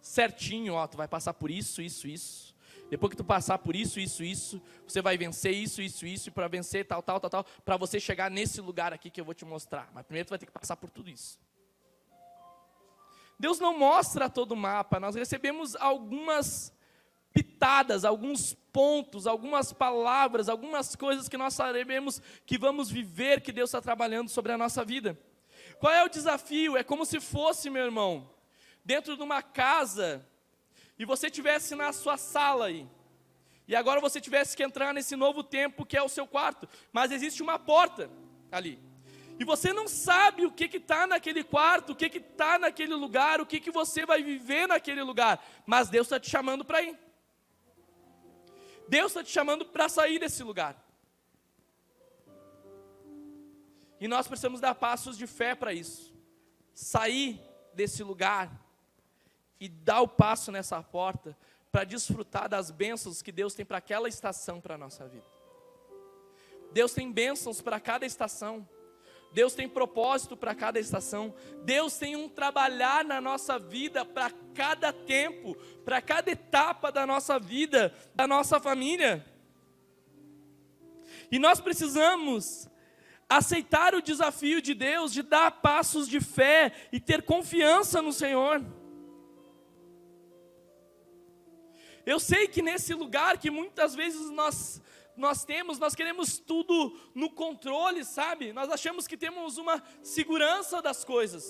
certinho, 0.01 0.73
ó, 0.73 0.87
tu 0.87 0.95
vai 0.95 1.07
passar 1.07 1.33
por 1.33 1.51
isso, 1.51 1.81
isso, 1.81 2.07
isso. 2.07 2.54
Depois 2.95 3.09
que 3.09 3.17
tu 3.17 3.25
passar 3.25 3.57
por 3.57 3.75
isso, 3.75 3.99
isso, 3.99 4.23
isso, 4.23 4.61
você 4.87 5.01
vai 5.01 5.17
vencer 5.17 5.51
isso, 5.53 5.81
isso, 5.81 6.05
isso, 6.05 6.29
e 6.29 6.31
para 6.31 6.47
vencer 6.47 6.87
tal, 6.87 7.03
tal, 7.03 7.19
tal, 7.19 7.29
tal, 7.29 7.43
para 7.65 7.75
você 7.75 7.99
chegar 7.99 8.31
nesse 8.31 8.61
lugar 8.61 8.93
aqui 8.93 9.09
que 9.09 9.19
eu 9.19 9.25
vou 9.25 9.33
te 9.33 9.43
mostrar. 9.43 9.89
Mas 9.93 10.05
primeiro 10.05 10.27
tu 10.27 10.29
vai 10.29 10.39
ter 10.39 10.45
que 10.45 10.51
passar 10.53 10.77
por 10.77 10.89
tudo 10.89 11.09
isso. 11.09 11.37
Deus 13.37 13.59
não 13.59 13.77
mostra 13.77 14.29
todo 14.29 14.53
o 14.53 14.55
mapa, 14.55 14.97
nós 14.97 15.13
recebemos 15.13 15.75
algumas 15.75 16.73
pitadas, 17.33 18.05
alguns 18.05 18.53
pontos, 18.71 19.27
algumas 19.27 19.73
palavras, 19.73 20.47
algumas 20.47 20.95
coisas 20.95 21.27
que 21.27 21.35
nós 21.35 21.53
sabemos 21.53 22.21
que 22.45 22.57
vamos 22.57 22.89
viver, 22.89 23.41
que 23.41 23.51
Deus 23.51 23.71
está 23.71 23.81
trabalhando 23.81 24.29
sobre 24.29 24.53
a 24.53 24.57
nossa 24.57 24.85
vida. 24.85 25.19
Qual 25.79 25.91
é 25.91 26.01
o 26.01 26.07
desafio? 26.07 26.77
É 26.77 26.83
como 26.83 27.05
se 27.05 27.19
fosse, 27.19 27.69
meu 27.69 27.83
irmão, 27.83 28.29
dentro 28.85 29.17
de 29.17 29.21
uma 29.21 29.41
casa 29.41 30.25
e 30.97 31.05
você 31.05 31.29
tivesse 31.29 31.75
na 31.75 31.91
sua 31.91 32.17
sala 32.17 32.65
aí. 32.67 32.87
E 33.67 33.75
agora 33.75 33.99
você 33.99 34.21
tivesse 34.21 34.55
que 34.55 34.63
entrar 34.63 34.93
nesse 34.93 35.15
novo 35.15 35.43
tempo 35.43 35.85
que 35.85 35.97
é 35.97 36.03
o 36.03 36.09
seu 36.09 36.27
quarto, 36.27 36.67
mas 36.93 37.11
existe 37.11 37.41
uma 37.41 37.57
porta 37.57 38.09
ali. 38.51 38.79
E 39.37 39.43
você 39.43 39.73
não 39.73 39.87
sabe 39.87 40.45
o 40.45 40.51
que 40.51 40.77
está 40.77 41.05
naquele 41.05 41.43
quarto, 41.43 41.91
o 41.91 41.95
que 41.95 42.05
está 42.05 42.57
naquele 42.57 42.93
lugar, 42.93 43.41
o 43.41 43.45
que, 43.45 43.59
que 43.59 43.71
você 43.71 44.05
vai 44.05 44.23
viver 44.23 44.67
naquele 44.67 45.03
lugar. 45.03 45.43
Mas 45.65 45.89
Deus 45.89 46.07
está 46.07 46.19
te 46.19 46.29
chamando 46.29 46.63
para 46.63 46.81
ir. 46.81 46.97
Deus 48.87 49.07
está 49.11 49.23
te 49.23 49.31
chamando 49.31 49.65
para 49.65 49.89
sair 49.89 50.19
desse 50.19 50.41
lugar. 50.41 50.81
E 53.99 54.07
nós 54.07 54.27
precisamos 54.27 54.61
dar 54.61 54.75
passos 54.75 55.17
de 55.17 55.27
fé 55.27 55.53
para 55.53 55.73
isso. 55.73 56.13
Sair 56.73 57.41
desse 57.73 58.03
lugar 58.03 58.64
e 59.65 59.67
dar 59.67 60.01
o 60.01 60.07
passo 60.07 60.51
nessa 60.51 60.81
porta 60.83 61.35
para 61.71 61.83
desfrutar 61.83 62.47
das 62.47 62.69
bênçãos 62.69 63.23
que 63.23 63.31
Deus 63.31 63.55
tem 63.55 63.65
para 63.65 63.79
aquela 63.79 64.07
estação 64.07 64.61
para 64.61 64.75
a 64.75 64.77
nossa 64.77 65.07
vida. 65.07 65.25
Deus 66.71 66.93
tem 66.93 67.11
bênçãos 67.11 67.61
para 67.61 67.79
cada 67.79 68.05
estação. 68.05 68.67
Deus 69.33 69.55
tem 69.55 69.67
propósito 69.67 70.37
para 70.37 70.53
cada 70.53 70.79
estação. 70.79 71.33
Deus 71.63 71.97
tem 71.97 72.15
um 72.15 72.29
trabalhar 72.29 73.03
na 73.03 73.19
nossa 73.19 73.57
vida 73.57 74.05
para 74.05 74.29
cada 74.53 74.93
tempo, 74.93 75.55
para 75.83 75.99
cada 75.99 76.29
etapa 76.29 76.91
da 76.91 77.07
nossa 77.07 77.39
vida, 77.39 77.91
da 78.13 78.27
nossa 78.27 78.59
família. 78.59 79.25
E 81.31 81.39
nós 81.39 81.59
precisamos 81.59 82.69
aceitar 83.27 83.95
o 83.95 84.01
desafio 84.01 84.61
de 84.61 84.75
Deus 84.75 85.11
de 85.11 85.23
dar 85.23 85.49
passos 85.49 86.07
de 86.07 86.19
fé 86.19 86.71
e 86.91 86.99
ter 86.99 87.23
confiança 87.23 87.99
no 87.99 88.13
Senhor. 88.13 88.63
Eu 92.05 92.19
sei 92.19 92.47
que 92.47 92.61
nesse 92.61 92.93
lugar 92.93 93.37
que 93.37 93.49
muitas 93.49 93.95
vezes 93.95 94.29
nós 94.29 94.81
nós 95.17 95.45
temos, 95.45 95.79
nós 95.79 95.95
queremos 95.95 96.37
tudo 96.37 96.99
no 97.13 97.29
controle, 97.29 98.03
sabe? 98.03 98.51
Nós 98.51 98.69
achamos 98.69 99.07
que 99.07 99.15
temos 99.15 99.57
uma 99.57 99.81
segurança 100.01 100.81
das 100.81 101.05
coisas. 101.05 101.45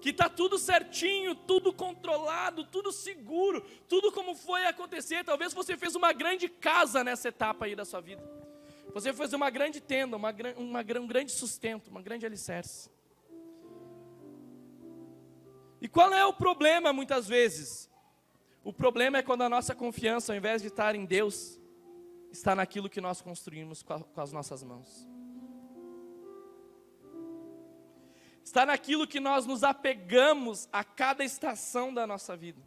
Que 0.00 0.08
está 0.08 0.28
tudo 0.28 0.58
certinho, 0.58 1.34
tudo 1.34 1.72
controlado, 1.72 2.64
tudo 2.64 2.90
seguro, 2.90 3.60
tudo 3.88 4.10
como 4.10 4.34
foi 4.34 4.64
acontecer. 4.64 5.22
Talvez 5.22 5.52
você 5.52 5.76
fez 5.76 5.94
uma 5.94 6.12
grande 6.12 6.48
casa 6.48 7.04
nessa 7.04 7.28
etapa 7.28 7.66
aí 7.66 7.76
da 7.76 7.84
sua 7.84 8.00
vida. 8.00 8.22
Você 8.94 9.12
fez 9.12 9.32
uma 9.32 9.48
grande 9.48 9.80
tenda, 9.80 10.16
uma, 10.16 10.34
uma, 10.56 10.80
um 10.80 11.06
grande 11.06 11.30
sustento, 11.30 11.88
uma 11.88 12.02
grande 12.02 12.26
alicerce. 12.26 12.90
E 15.80 15.88
qual 15.88 16.12
é 16.12 16.24
o 16.24 16.32
problema 16.32 16.92
muitas 16.92 17.28
vezes? 17.28 17.91
O 18.64 18.72
problema 18.72 19.18
é 19.18 19.22
quando 19.22 19.42
a 19.42 19.48
nossa 19.48 19.74
confiança, 19.74 20.32
ao 20.32 20.36
invés 20.36 20.62
de 20.62 20.68
estar 20.68 20.94
em 20.94 21.04
Deus, 21.04 21.60
está 22.30 22.54
naquilo 22.54 22.88
que 22.88 23.00
nós 23.00 23.20
construímos 23.20 23.82
com, 23.82 24.04
as 24.16 24.32
nossas 24.32 24.62
mãos. 24.62 25.08
Está 28.44 28.64
naquilo 28.64 29.06
que 29.06 29.18
nós 29.18 29.46
nos 29.46 29.64
apegamos 29.64 30.68
a 30.72 30.84
cada 30.84 31.24
estação 31.24 31.92
da 31.92 32.06
nossa 32.06 32.36
vida. 32.36 32.62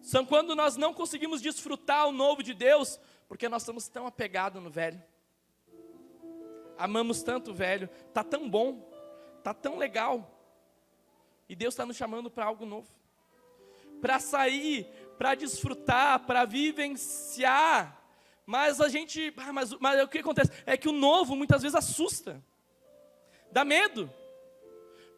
São 0.00 0.24
quando 0.24 0.54
nós 0.54 0.76
não 0.76 0.94
conseguimos 0.94 1.40
desfrutar 1.40 2.06
o 2.06 2.12
novo 2.12 2.42
de 2.42 2.54
Deus, 2.54 3.00
porque 3.28 3.48
nós 3.48 3.62
estamos 3.62 3.88
tão 3.88 4.06
apegados 4.06 4.62
no 4.62 4.70
velho. 4.70 5.02
Amamos 6.78 7.22
tanto 7.22 7.50
o 7.50 7.54
velho, 7.54 7.88
tá 8.12 8.22
tão 8.22 8.48
bom, 8.48 8.88
tá 9.42 9.52
tão 9.52 9.76
legal. 9.76 10.38
E 11.48 11.56
Deus 11.56 11.74
está 11.74 11.84
nos 11.84 11.96
chamando 11.96 12.30
para 12.30 12.44
algo 12.44 12.64
novo 12.64 13.01
para 14.02 14.18
sair, 14.18 14.86
para 15.16 15.36
desfrutar, 15.36 16.26
para 16.26 16.44
vivenciar. 16.44 18.04
Mas 18.44 18.80
a 18.80 18.88
gente, 18.88 19.32
ah, 19.36 19.52
mas, 19.52 19.72
mas 19.74 20.02
o 20.02 20.08
que 20.08 20.18
acontece? 20.18 20.50
É 20.66 20.76
que 20.76 20.88
o 20.88 20.92
novo 20.92 21.36
muitas 21.36 21.62
vezes 21.62 21.76
assusta, 21.76 22.44
dá 23.52 23.64
medo. 23.64 24.12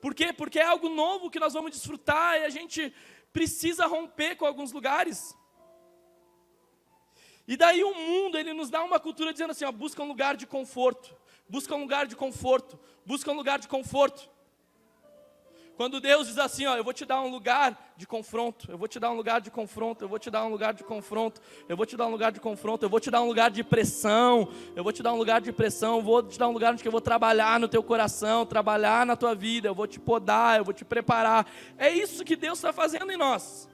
Por 0.02 0.14
quê? 0.14 0.34
Porque 0.34 0.58
é 0.58 0.64
algo 0.64 0.90
novo 0.90 1.30
que 1.30 1.40
nós 1.40 1.54
vamos 1.54 1.70
desfrutar 1.70 2.38
e 2.38 2.44
a 2.44 2.50
gente 2.50 2.94
precisa 3.32 3.86
romper 3.86 4.36
com 4.36 4.44
alguns 4.44 4.70
lugares. 4.70 5.34
E 7.48 7.56
daí 7.56 7.82
o 7.82 7.94
mundo, 7.94 8.36
ele 8.36 8.52
nos 8.52 8.68
dá 8.68 8.84
uma 8.84 9.00
cultura 9.00 9.32
dizendo 9.32 9.52
assim, 9.52 9.64
ó, 9.64 9.72
busca 9.72 10.02
um 10.02 10.08
lugar 10.08 10.36
de 10.36 10.46
conforto, 10.46 11.16
busca 11.48 11.74
um 11.74 11.80
lugar 11.80 12.06
de 12.06 12.16
conforto, 12.16 12.78
busca 13.06 13.30
um 13.30 13.34
lugar 13.34 13.58
de 13.58 13.66
conforto. 13.66 14.30
Quando 15.76 16.00
Deus 16.00 16.28
diz 16.28 16.38
assim, 16.38 16.66
ó, 16.66 16.76
eu 16.76 16.84
vou 16.84 16.92
te 16.92 17.04
dar 17.04 17.20
um 17.20 17.28
lugar 17.28 17.92
de 17.96 18.06
confronto, 18.06 18.70
eu 18.70 18.78
vou 18.78 18.86
te 18.86 19.00
dar 19.00 19.10
um 19.10 19.16
lugar 19.16 19.40
de 19.40 19.50
confronto, 19.50 20.04
eu 20.04 20.08
vou 20.08 20.20
te 20.20 20.30
dar 20.30 20.44
um 20.44 20.48
lugar 20.48 20.72
de 20.72 20.84
confronto, 20.84 21.40
eu 21.68 21.76
vou 21.76 21.84
te 21.84 21.96
dar 21.96 22.06
um 22.06 22.10
lugar 22.10 22.30
de 22.30 22.38
confronto, 22.38 22.84
eu 22.84 22.88
vou 22.88 23.00
te 23.00 23.10
dar 23.10 23.20
um 23.22 23.26
lugar 23.26 23.50
de 23.50 23.64
pressão, 23.64 24.48
eu 24.76 24.84
vou 24.84 24.92
te 24.92 25.02
dar 25.02 25.12
um 25.12 25.16
lugar 25.16 25.40
de 25.40 25.52
pressão, 25.52 26.00
vou 26.00 26.22
te 26.22 26.38
dar 26.38 26.48
um 26.48 26.52
lugar 26.52 26.72
onde 26.72 26.86
eu 26.86 26.92
vou 26.92 27.00
trabalhar 27.00 27.58
no 27.58 27.66
teu 27.66 27.82
coração, 27.82 28.46
trabalhar 28.46 29.04
na 29.04 29.16
tua 29.16 29.34
vida, 29.34 29.66
eu 29.66 29.74
vou 29.74 29.88
te 29.88 29.98
podar, 29.98 30.58
eu 30.58 30.64
vou 30.64 30.72
te 30.72 30.84
preparar. 30.84 31.44
É 31.76 31.90
isso 31.90 32.24
que 32.24 32.36
Deus 32.36 32.58
está 32.58 32.72
fazendo 32.72 33.10
em 33.10 33.16
nós. 33.16 33.68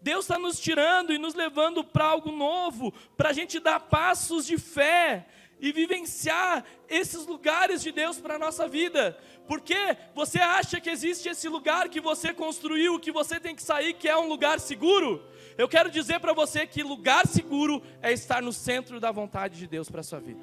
Deus 0.00 0.24
está 0.24 0.38
nos 0.38 0.58
tirando 0.58 1.12
e 1.12 1.18
nos 1.18 1.34
levando 1.34 1.84
para 1.84 2.06
algo 2.06 2.32
novo, 2.32 2.92
para 3.18 3.30
a 3.30 3.32
gente 3.34 3.60
dar 3.60 3.78
passos 3.80 4.46
de 4.46 4.56
fé, 4.56 5.26
e 5.60 5.72
vivenciar 5.72 6.64
esses 6.88 7.26
lugares 7.26 7.82
de 7.82 7.92
Deus 7.92 8.18
para 8.18 8.36
a 8.36 8.38
nossa 8.38 8.66
vida. 8.66 9.18
Porque 9.46 9.96
você 10.14 10.38
acha 10.38 10.80
que 10.80 10.88
existe 10.88 11.28
esse 11.28 11.48
lugar 11.48 11.88
que 11.88 12.00
você 12.00 12.32
construiu, 12.32 12.98
que 12.98 13.12
você 13.12 13.38
tem 13.38 13.54
que 13.54 13.62
sair, 13.62 13.94
que 13.94 14.08
é 14.08 14.16
um 14.16 14.28
lugar 14.28 14.58
seguro? 14.58 15.22
Eu 15.58 15.68
quero 15.68 15.90
dizer 15.90 16.20
para 16.20 16.32
você 16.32 16.66
que 16.66 16.82
lugar 16.82 17.26
seguro 17.26 17.82
é 18.00 18.12
estar 18.12 18.40
no 18.40 18.52
centro 18.52 18.98
da 18.98 19.10
vontade 19.10 19.58
de 19.58 19.66
Deus 19.66 19.90
para 19.90 20.00
a 20.00 20.04
sua 20.04 20.20
vida. 20.20 20.40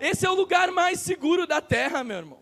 Esse 0.00 0.26
é 0.26 0.30
o 0.30 0.34
lugar 0.34 0.72
mais 0.72 0.98
seguro 0.98 1.46
da 1.46 1.60
terra, 1.60 2.02
meu 2.02 2.16
irmão. 2.16 2.40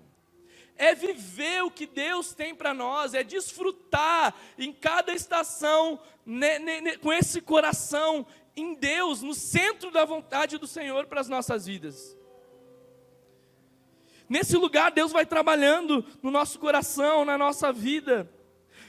É 0.79 0.95
viver 0.95 1.63
o 1.63 1.71
que 1.71 1.87
Deus 1.87 2.33
tem 2.33 2.55
para 2.55 2.73
nós, 2.73 3.13
é 3.13 3.23
desfrutar 3.23 4.35
em 4.57 4.73
cada 4.73 5.13
estação, 5.13 6.01
né, 6.25 6.59
né, 6.59 6.81
né, 6.81 6.97
com 6.97 7.13
esse 7.13 7.43
coração 7.43 8.27
em 8.61 8.75
Deus, 8.75 9.23
no 9.23 9.35
centro 9.35 9.91
da 9.91 10.05
vontade 10.05 10.59
do 10.59 10.67
Senhor 10.67 11.07
para 11.07 11.21
as 11.21 11.29
nossas 11.29 11.67
vidas. 11.67 12.17
Nesse 14.29 14.57
lugar, 14.57 14.93
Deus 14.93 15.11
vai 15.11 15.27
trabalhando 15.27 16.05
no 16.23 16.31
nosso 16.31 16.59
coração, 16.59 17.25
na 17.25 17.37
nossa 17.37 17.73
vida. 17.73 18.33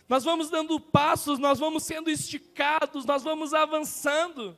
Nós 0.07 0.23
vamos 0.23 0.49
dando 0.49 0.79
passos, 0.79 1.39
nós 1.39 1.57
vamos 1.57 1.84
sendo 1.84 2.12
esticados, 2.12 3.05
nós 3.05 3.23
vamos 3.23 3.53
avançando. 3.53 4.57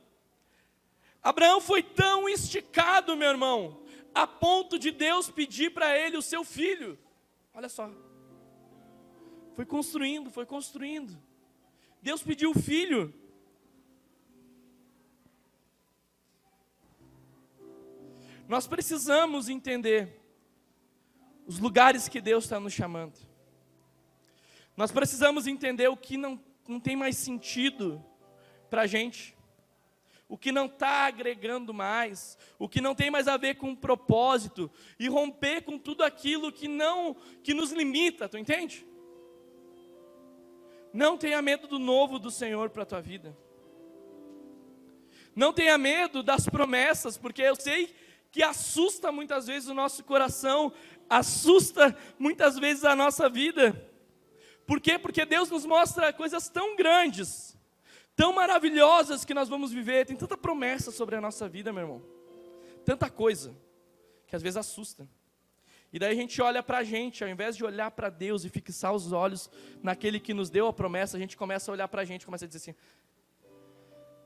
Abraão 1.22 1.60
foi 1.60 1.82
tão 1.82 2.28
esticado, 2.28 3.16
meu 3.16 3.30
irmão, 3.30 3.82
a 4.14 4.26
ponto 4.26 4.78
de 4.78 4.90
Deus 4.90 5.30
pedir 5.30 5.72
para 5.72 5.98
ele 5.98 6.18
o 6.18 6.22
seu 6.22 6.44
filho. 6.44 6.98
Olha 7.54 7.68
só. 7.70 7.90
Foi 9.54 9.64
construindo, 9.64 10.30
foi 10.30 10.44
construindo. 10.44 11.16
Deus 12.02 12.22
pediu 12.22 12.50
o 12.50 12.58
filho. 12.58 13.14
Nós 18.46 18.66
precisamos 18.66 19.48
entender 19.48 20.20
os 21.46 21.58
lugares 21.58 22.08
que 22.08 22.20
Deus 22.20 22.44
está 22.44 22.60
nos 22.60 22.72
chamando. 22.72 23.18
Nós 24.76 24.90
precisamos 24.90 25.46
entender 25.46 25.88
o 25.88 25.96
que 25.96 26.16
não, 26.16 26.40
não 26.68 26.78
tem 26.78 26.96
mais 26.96 27.16
sentido 27.16 28.04
para 28.68 28.82
a 28.82 28.86
gente, 28.86 29.34
o 30.28 30.36
que 30.36 30.50
não 30.50 30.66
está 30.66 31.06
agregando 31.06 31.72
mais, 31.72 32.36
o 32.58 32.68
que 32.68 32.80
não 32.80 32.94
tem 32.94 33.10
mais 33.10 33.28
a 33.28 33.36
ver 33.36 33.54
com 33.54 33.68
um 33.68 33.76
propósito, 33.76 34.70
e 34.98 35.08
romper 35.08 35.62
com 35.62 35.78
tudo 35.78 36.02
aquilo 36.02 36.52
que 36.52 36.66
não, 36.66 37.14
que 37.42 37.54
nos 37.54 37.70
limita, 37.72 38.28
tu 38.28 38.36
entende? 38.36 38.86
Não 40.92 41.16
tenha 41.16 41.40
medo 41.40 41.66
do 41.66 41.78
novo 41.78 42.18
do 42.18 42.30
Senhor 42.30 42.70
para 42.70 42.82
a 42.82 42.86
tua 42.86 43.00
vida. 43.00 43.36
Não 45.34 45.52
tenha 45.52 45.76
medo 45.76 46.22
das 46.22 46.48
promessas, 46.48 47.16
porque 47.16 47.42
eu 47.42 47.56
sei 47.56 47.94
que 48.34 48.42
assusta 48.42 49.12
muitas 49.12 49.46
vezes 49.46 49.68
o 49.68 49.74
nosso 49.74 50.02
coração, 50.02 50.72
assusta 51.08 51.96
muitas 52.18 52.58
vezes 52.58 52.84
a 52.84 52.96
nossa 52.96 53.28
vida. 53.28 53.88
Por 54.66 54.80
quê? 54.80 54.98
Porque 54.98 55.24
Deus 55.24 55.50
nos 55.50 55.64
mostra 55.64 56.12
coisas 56.12 56.48
tão 56.48 56.74
grandes, 56.74 57.56
tão 58.16 58.32
maravilhosas 58.32 59.24
que 59.24 59.32
nós 59.32 59.48
vamos 59.48 59.70
viver. 59.70 60.04
Tem 60.04 60.16
tanta 60.16 60.36
promessa 60.36 60.90
sobre 60.90 61.14
a 61.14 61.20
nossa 61.20 61.48
vida, 61.48 61.72
meu 61.72 61.82
irmão. 61.82 62.02
Tanta 62.84 63.08
coisa 63.08 63.56
que 64.26 64.34
às 64.34 64.42
vezes 64.42 64.56
assusta. 64.56 65.08
E 65.92 65.98
daí 66.00 66.10
a 66.10 66.20
gente 66.20 66.42
olha 66.42 66.60
para 66.60 66.78
a 66.78 66.82
gente, 66.82 67.22
ao 67.22 67.30
invés 67.30 67.56
de 67.56 67.64
olhar 67.64 67.92
para 67.92 68.10
Deus 68.10 68.44
e 68.44 68.48
fixar 68.48 68.92
os 68.92 69.12
olhos 69.12 69.48
naquele 69.80 70.18
que 70.18 70.34
nos 70.34 70.50
deu 70.50 70.66
a 70.66 70.72
promessa, 70.72 71.16
a 71.16 71.20
gente 71.20 71.36
começa 71.36 71.70
a 71.70 71.72
olhar 71.72 71.86
para 71.86 72.02
a 72.02 72.04
gente, 72.04 72.26
começa 72.26 72.46
a 72.46 72.48
dizer 72.48 72.58
assim: 72.58 72.78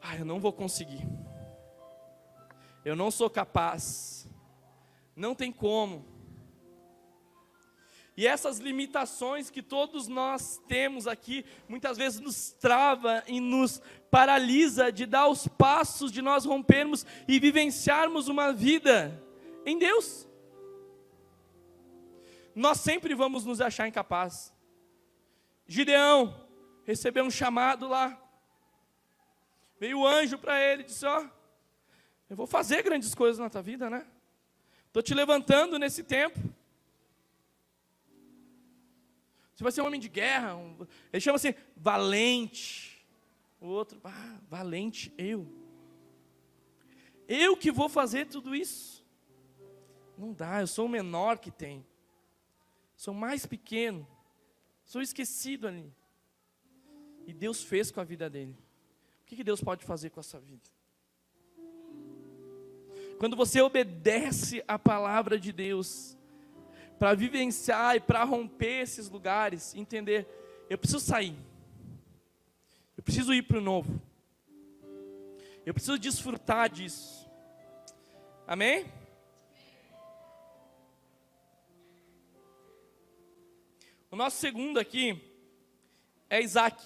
ah, 0.00 0.16
eu 0.16 0.24
não 0.24 0.40
vou 0.40 0.50
conseguir 0.50 1.06
eu 2.88 2.96
não 2.96 3.10
sou 3.10 3.28
capaz, 3.28 4.26
não 5.14 5.34
tem 5.34 5.52
como. 5.52 6.06
E 8.16 8.26
essas 8.26 8.58
limitações 8.58 9.50
que 9.50 9.62
todos 9.62 10.08
nós 10.08 10.60
temos 10.66 11.06
aqui, 11.06 11.44
muitas 11.68 11.96
vezes 11.96 12.18
nos 12.18 12.50
trava 12.50 13.22
e 13.28 13.40
nos 13.40 13.80
paralisa 14.10 14.90
de 14.90 15.06
dar 15.06 15.28
os 15.28 15.46
passos, 15.46 16.10
de 16.10 16.22
nós 16.22 16.44
rompermos 16.44 17.06
e 17.28 17.38
vivenciarmos 17.38 18.26
uma 18.26 18.52
vida 18.52 19.22
em 19.64 19.78
Deus. 19.78 20.26
Nós 22.54 22.80
sempre 22.80 23.14
vamos 23.14 23.44
nos 23.44 23.60
achar 23.60 23.86
incapazes. 23.86 24.52
Gideão 25.66 26.48
recebeu 26.84 27.22
um 27.22 27.30
chamado 27.30 27.86
lá. 27.86 28.20
Veio 29.78 30.00
o 30.00 30.06
anjo 30.06 30.38
para 30.38 30.60
ele 30.60 30.82
e 30.82 30.86
disse: 30.86 31.06
Ó, 31.06 31.24
eu 32.28 32.36
vou 32.36 32.46
fazer 32.46 32.82
grandes 32.82 33.14
coisas 33.14 33.38
na 33.38 33.48
tua 33.48 33.62
vida, 33.62 33.88
né? 33.88 34.06
Estou 34.86 35.02
te 35.02 35.14
levantando 35.14 35.78
nesse 35.78 36.02
tempo. 36.02 36.38
Você 39.54 39.64
vai 39.64 39.72
ser 39.72 39.82
um 39.82 39.86
homem 39.86 39.98
de 39.98 40.08
guerra. 40.08 40.56
Um, 40.56 40.86
ele 41.12 41.20
chama 41.20 41.36
assim, 41.36 41.54
valente. 41.76 43.04
O 43.60 43.66
outro, 43.66 44.00
ah, 44.04 44.38
valente, 44.48 45.12
eu. 45.18 45.46
Eu 47.26 47.56
que 47.56 47.72
vou 47.72 47.88
fazer 47.88 48.26
tudo 48.26 48.54
isso. 48.54 49.04
Não 50.16 50.32
dá, 50.32 50.60
eu 50.60 50.66
sou 50.66 50.86
o 50.86 50.88
menor 50.88 51.38
que 51.38 51.50
tem. 51.50 51.84
Sou 52.96 53.12
mais 53.12 53.46
pequeno. 53.46 54.06
Sou 54.84 55.02
esquecido 55.02 55.66
ali. 55.66 55.92
E 57.26 57.32
Deus 57.32 57.62
fez 57.62 57.90
com 57.90 58.00
a 58.00 58.04
vida 58.04 58.30
dele. 58.30 58.56
O 59.22 59.26
que 59.26 59.44
Deus 59.44 59.60
pode 59.60 59.84
fazer 59.84 60.10
com 60.10 60.20
a 60.20 60.22
sua 60.22 60.40
vida? 60.40 60.77
Quando 63.18 63.36
você 63.36 63.60
obedece 63.60 64.62
a 64.68 64.78
palavra 64.78 65.38
de 65.38 65.52
Deus, 65.52 66.16
para 66.98 67.14
vivenciar 67.14 67.96
e 67.96 68.00
para 68.00 68.24
romper 68.24 68.82
esses 68.82 69.08
lugares, 69.08 69.74
entender, 69.74 70.26
eu 70.68 70.78
preciso 70.78 71.00
sair. 71.00 71.36
Eu 72.96 73.02
preciso 73.02 73.32
ir 73.32 73.42
para 73.42 73.58
o 73.58 73.60
novo. 73.60 74.00
Eu 75.64 75.74
preciso 75.74 75.98
desfrutar 75.98 76.68
disso. 76.68 77.28
Amém? 78.46 78.86
O 84.10 84.16
nosso 84.16 84.38
segundo 84.38 84.78
aqui 84.78 85.20
é 86.30 86.40
Isaac, 86.40 86.82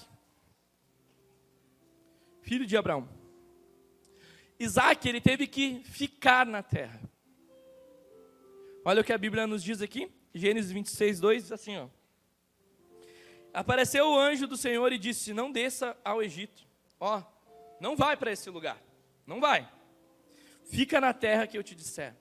filho 2.42 2.66
de 2.66 2.76
Abraão. 2.76 3.21
Isaac, 4.64 5.08
ele 5.08 5.20
teve 5.20 5.46
que 5.46 5.80
ficar 5.84 6.46
na 6.46 6.62
terra. 6.62 7.00
Olha 8.84 9.00
o 9.00 9.04
que 9.04 9.12
a 9.12 9.18
Bíblia 9.18 9.46
nos 9.46 9.62
diz 9.62 9.80
aqui, 9.80 10.10
Gênesis 10.34 10.70
26, 10.72 11.20
2, 11.20 11.42
diz 11.42 11.52
assim, 11.52 11.76
ó. 11.76 11.88
Apareceu 13.52 14.08
o 14.08 14.18
anjo 14.18 14.46
do 14.46 14.56
Senhor 14.56 14.92
e 14.92 14.98
disse: 14.98 15.34
Não 15.34 15.52
desça 15.52 15.96
ao 16.02 16.22
Egito. 16.22 16.66
Ó, 16.98 17.22
não 17.78 17.94
vai 17.94 18.16
para 18.16 18.32
esse 18.32 18.48
lugar. 18.48 18.82
Não 19.26 19.40
vai. 19.40 19.70
Fica 20.64 21.00
na 21.00 21.12
terra 21.12 21.46
que 21.46 21.58
eu 21.58 21.62
te 21.62 21.74
disser. 21.74 22.16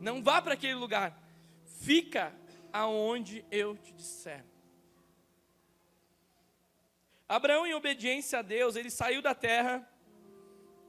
Não 0.00 0.22
vá 0.22 0.40
para 0.40 0.54
aquele 0.54 0.74
lugar. 0.74 1.20
Fica 1.80 2.32
aonde 2.72 3.44
eu 3.50 3.76
te 3.76 3.92
disser. 3.92 4.44
Abraão, 7.28 7.66
em 7.66 7.74
obediência 7.74 8.38
a 8.38 8.42
Deus, 8.42 8.76
ele 8.76 8.90
saiu 8.90 9.20
da 9.20 9.34
terra 9.34 9.86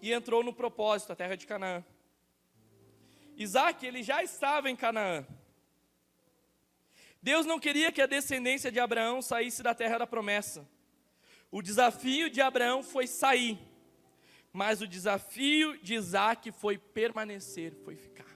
e 0.01 0.12
entrou 0.12 0.43
no 0.43 0.53
propósito, 0.53 1.12
a 1.12 1.15
terra 1.15 1.35
de 1.35 1.45
Canaã. 1.45 1.83
Isaac, 3.35 3.85
ele 3.85 4.03
já 4.03 4.21
estava 4.23 4.69
em 4.69 4.75
Canaã. 4.75 5.25
Deus 7.21 7.45
não 7.45 7.59
queria 7.59 7.91
que 7.91 8.01
a 8.01 8.05
descendência 8.05 8.71
de 8.71 8.79
Abraão 8.79 9.21
saísse 9.21 9.62
da 9.62 9.73
terra 9.73 9.97
da 9.97 10.07
promessa. 10.07 10.67
O 11.51 11.62
desafio 11.62 12.29
de 12.29 12.41
Abraão 12.41 12.83
foi 12.83 13.07
sair, 13.07 13.57
mas 14.53 14.81
o 14.81 14.88
desafio 14.88 15.77
de 15.81 15.95
Isaac 15.95 16.51
foi 16.51 16.77
permanecer, 16.77 17.73
foi 17.83 17.95
ficar. 17.95 18.29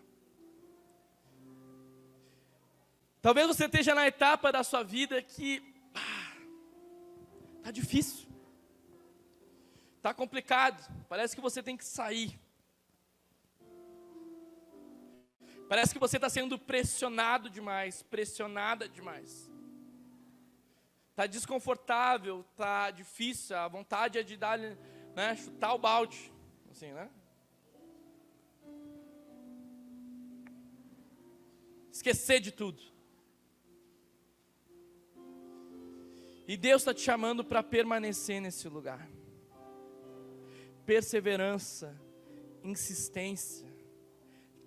Talvez 3.22 3.48
você 3.48 3.66
esteja 3.66 3.96
na 3.96 4.06
etapa 4.06 4.52
da 4.52 4.64
sua 4.64 4.84
vida 4.84 5.22
que 5.22 5.64
está 7.58 7.72
difícil, 7.72 8.23
está 10.04 10.14
complicado, 10.14 10.86
parece 11.08 11.34
que 11.34 11.42
você 11.42 11.64
tem 11.64 11.78
que 11.78 11.86
sair. 11.86 12.38
Parece 15.70 15.94
que 15.94 16.00
você 16.00 16.18
está 16.18 16.30
sendo 16.30 16.60
pressionado 16.60 17.50
demais, 17.50 18.04
pressionada 18.04 18.90
demais. 18.90 19.50
Está 21.12 21.26
desconfortável, 21.26 22.46
está 22.52 22.92
difícil, 22.92 23.56
a 23.56 23.66
vontade 23.70 24.20
é 24.20 24.24
de 24.24 24.36
dar, 24.36 24.60
né, 24.60 25.38
chutar 25.38 25.74
o 25.74 25.78
balde, 25.78 26.34
assim, 26.70 26.92
né? 26.92 27.10
Esquecer 31.90 32.42
de 32.42 32.52
tudo. 32.52 32.84
E 36.46 36.58
Deus 36.58 36.82
está 36.82 36.94
te 36.94 37.00
chamando 37.00 37.42
para 37.46 37.64
permanecer 37.64 38.42
nesse 38.42 38.68
lugar. 38.68 39.08
Perseverança, 40.86 42.00
insistência, 42.64 43.68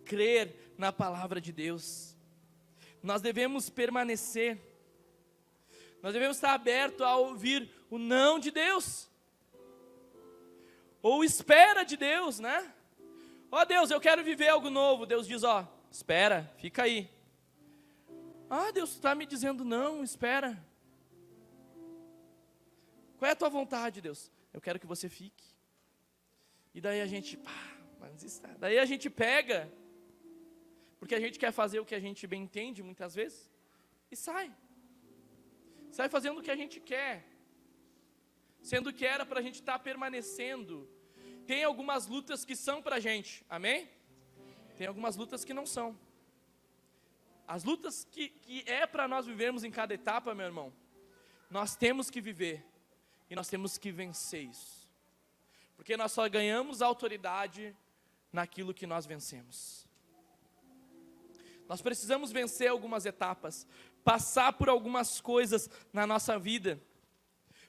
crer 0.04 0.74
na 0.78 0.92
palavra 0.92 1.40
de 1.40 1.52
Deus. 1.52 2.16
Nós 3.02 3.20
devemos 3.20 3.68
permanecer, 3.68 4.58
nós 6.02 6.12
devemos 6.12 6.36
estar 6.36 6.54
abertos 6.54 7.02
a 7.02 7.16
ouvir 7.16 7.70
o 7.90 7.98
não 7.98 8.38
de 8.38 8.50
Deus, 8.50 9.08
ou 11.02 11.22
espera 11.22 11.84
de 11.84 11.96
Deus, 11.96 12.38
né? 12.38 12.72
Ó 13.50 13.60
oh, 13.60 13.64
Deus, 13.64 13.90
eu 13.90 14.00
quero 14.00 14.24
viver 14.24 14.48
algo 14.48 14.70
novo. 14.70 15.06
Deus 15.06 15.26
diz: 15.26 15.44
Ó, 15.44 15.62
oh, 15.62 15.66
espera, 15.90 16.52
fica 16.58 16.82
aí. 16.82 17.08
Ah, 18.50 18.70
Deus 18.70 18.90
está 18.90 19.14
me 19.14 19.26
dizendo 19.26 19.64
não, 19.64 20.02
espera. 20.02 20.62
Qual 23.18 23.28
é 23.28 23.32
a 23.32 23.36
tua 23.36 23.48
vontade, 23.48 24.00
Deus? 24.00 24.30
Eu 24.52 24.60
quero 24.60 24.78
que 24.78 24.86
você 24.86 25.08
fique. 25.08 25.55
E 26.76 26.80
daí 26.86 27.00
a 27.00 27.06
gente, 27.06 27.38
pá, 27.38 27.58
mas 27.98 28.22
está. 28.22 28.50
Daí 28.62 28.78
a 28.78 28.84
gente 28.84 29.08
pega 29.08 29.72
porque 30.98 31.14
a 31.14 31.20
gente 31.24 31.38
quer 31.38 31.50
fazer 31.50 31.80
o 31.80 31.86
que 31.86 31.94
a 31.94 32.02
gente 32.06 32.26
bem 32.26 32.42
entende 32.42 32.82
muitas 32.82 33.14
vezes 33.14 33.50
e 34.10 34.14
sai. 34.14 34.54
Sai 35.90 36.10
fazendo 36.10 36.38
o 36.38 36.42
que 36.42 36.50
a 36.50 36.60
gente 36.62 36.78
quer. 36.78 37.24
Sendo 38.60 38.92
que 38.92 39.06
era 39.06 39.24
para 39.24 39.40
a 39.40 39.42
gente 39.42 39.54
estar 39.54 39.78
tá 39.78 39.78
permanecendo. 39.78 40.86
Tem 41.46 41.64
algumas 41.64 42.06
lutas 42.06 42.44
que 42.44 42.54
são 42.54 42.82
para 42.82 42.96
a 42.96 43.00
gente, 43.00 43.42
amém? 43.48 43.88
Tem 44.76 44.86
algumas 44.86 45.16
lutas 45.16 45.46
que 45.46 45.54
não 45.54 45.64
são. 45.64 45.98
As 47.48 47.64
lutas 47.64 48.04
que, 48.04 48.28
que 48.28 48.64
é 48.70 48.86
para 48.86 49.08
nós 49.08 49.24
vivermos 49.24 49.64
em 49.64 49.70
cada 49.70 49.94
etapa, 49.94 50.34
meu 50.34 50.44
irmão, 50.44 50.70
nós 51.48 51.74
temos 51.74 52.10
que 52.10 52.20
viver 52.20 52.62
e 53.30 53.34
nós 53.34 53.48
temos 53.48 53.78
que 53.78 53.90
vencer 53.90 54.44
isso. 54.44 54.75
Porque 55.76 55.96
nós 55.96 56.12
só 56.12 56.28
ganhamos 56.28 56.82
autoridade 56.82 57.76
naquilo 58.32 58.74
que 58.74 58.86
nós 58.86 59.06
vencemos. 59.06 59.86
Nós 61.68 61.82
precisamos 61.82 62.30
vencer 62.32 62.68
algumas 62.68 63.04
etapas, 63.06 63.66
passar 64.04 64.52
por 64.52 64.68
algumas 64.68 65.20
coisas 65.20 65.68
na 65.92 66.06
nossa 66.06 66.38
vida. 66.38 66.80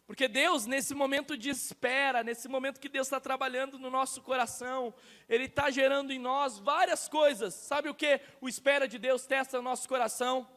Porque 0.05 0.27
Deus, 0.27 0.65
nesse 0.65 0.95
momento 0.95 1.37
de 1.37 1.49
espera, 1.49 2.23
nesse 2.23 2.47
momento 2.47 2.79
que 2.79 2.87
Deus 2.87 3.07
está 3.07 3.19
trabalhando 3.19 3.77
no 3.77 3.89
nosso 3.89 4.21
coração, 4.21 4.93
Ele 5.27 5.45
está 5.45 5.69
gerando 5.69 6.13
em 6.13 6.19
nós 6.19 6.59
várias 6.59 7.09
coisas. 7.09 7.53
Sabe 7.53 7.89
o 7.89 7.93
que 7.93 8.21
o 8.39 8.47
espera 8.47 8.87
de 8.87 8.97
Deus 8.97 9.25
testa 9.25 9.57
no 9.57 9.63
nosso 9.63 9.87
coração? 9.89 10.47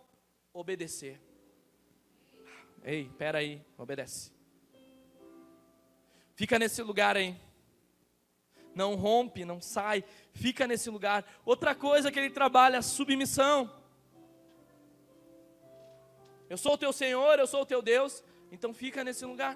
Obedecer. 0.52 1.20
Ei, 2.84 3.02
espera 3.06 3.38
aí, 3.38 3.60
obedece. 3.76 4.39
Fica 6.40 6.58
nesse 6.58 6.80
lugar 6.80 7.18
aí 7.18 7.38
não 8.74 8.94
rompe, 8.94 9.44
não 9.44 9.60
sai, 9.60 10.02
fica 10.32 10.66
nesse 10.66 10.88
lugar. 10.88 11.22
Outra 11.44 11.74
coisa 11.74 12.10
que 12.10 12.18
ele 12.18 12.30
trabalha, 12.30 12.78
a 12.78 12.82
submissão. 12.82 13.70
Eu 16.48 16.56
sou 16.56 16.72
o 16.72 16.78
teu 16.78 16.94
Senhor, 16.94 17.38
eu 17.38 17.46
sou 17.46 17.60
o 17.60 17.66
teu 17.66 17.82
Deus, 17.82 18.24
então 18.50 18.72
fica 18.72 19.04
nesse 19.04 19.26
lugar. 19.26 19.54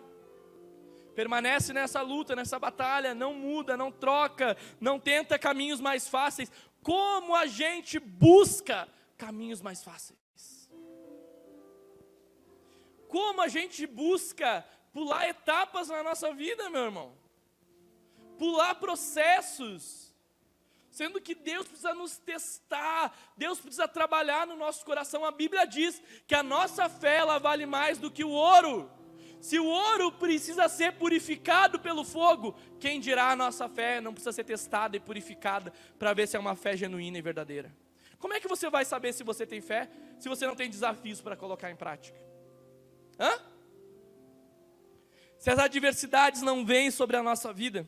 Permanece 1.14 1.72
nessa 1.72 2.02
luta, 2.02 2.36
nessa 2.36 2.58
batalha, 2.58 3.14
não 3.14 3.32
muda, 3.32 3.78
não 3.78 3.90
troca, 3.90 4.54
não 4.78 5.00
tenta 5.00 5.38
caminhos 5.38 5.80
mais 5.80 6.06
fáceis. 6.06 6.52
Como 6.82 7.34
a 7.34 7.46
gente 7.46 7.98
busca 7.98 8.86
caminhos 9.16 9.62
mais 9.62 9.82
fáceis? 9.82 10.68
Como 13.08 13.40
a 13.40 13.48
gente 13.48 13.86
busca 13.86 14.66
pular 14.94 15.28
etapas 15.28 15.88
na 15.88 16.02
nossa 16.02 16.32
vida, 16.32 16.70
meu 16.70 16.84
irmão? 16.84 17.24
pular 18.38 18.74
processos. 18.74 20.12
Sendo 20.90 21.20
que 21.20 21.34
Deus 21.34 21.66
precisa 21.66 21.92
nos 21.92 22.18
testar, 22.18 23.12
Deus 23.36 23.58
precisa 23.58 23.88
trabalhar 23.88 24.46
no 24.46 24.54
nosso 24.54 24.84
coração. 24.84 25.24
A 25.24 25.32
Bíblia 25.32 25.66
diz 25.66 26.00
que 26.26 26.36
a 26.36 26.42
nossa 26.42 26.88
fé 26.88 27.16
ela 27.16 27.38
vale 27.38 27.66
mais 27.66 27.98
do 27.98 28.10
que 28.10 28.22
o 28.22 28.30
ouro. 28.30 28.88
Se 29.40 29.58
o 29.58 29.66
ouro 29.66 30.12
precisa 30.12 30.68
ser 30.68 30.92
purificado 30.92 31.80
pelo 31.80 32.04
fogo, 32.04 32.54
quem 32.78 33.00
dirá 33.00 33.30
a 33.30 33.36
nossa 33.36 33.68
fé 33.68 34.00
não 34.00 34.12
precisa 34.12 34.32
ser 34.32 34.44
testada 34.44 34.96
e 34.96 35.00
purificada 35.00 35.72
para 35.98 36.14
ver 36.14 36.28
se 36.28 36.36
é 36.36 36.40
uma 36.40 36.54
fé 36.54 36.76
genuína 36.76 37.18
e 37.18 37.22
verdadeira? 37.22 37.74
Como 38.18 38.32
é 38.32 38.40
que 38.40 38.48
você 38.48 38.70
vai 38.70 38.84
saber 38.84 39.12
se 39.12 39.24
você 39.24 39.44
tem 39.44 39.60
fé 39.60 39.90
se 40.18 40.28
você 40.28 40.46
não 40.46 40.54
tem 40.54 40.70
desafios 40.70 41.20
para 41.20 41.36
colocar 41.36 41.70
em 41.70 41.76
prática? 41.76 42.18
Hã? 43.18 43.53
Se 45.44 45.50
as 45.50 45.58
adversidades 45.58 46.40
não 46.40 46.64
vêm 46.64 46.90
sobre 46.90 47.18
a 47.18 47.22
nossa 47.22 47.52
vida, 47.52 47.86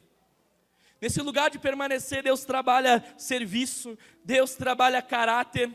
Nesse 1.00 1.20
lugar 1.20 1.50
de 1.50 1.58
permanecer, 1.58 2.22
Deus 2.22 2.44
trabalha 2.44 3.04
serviço, 3.18 3.98
Deus 4.24 4.54
trabalha 4.54 5.02
caráter. 5.02 5.70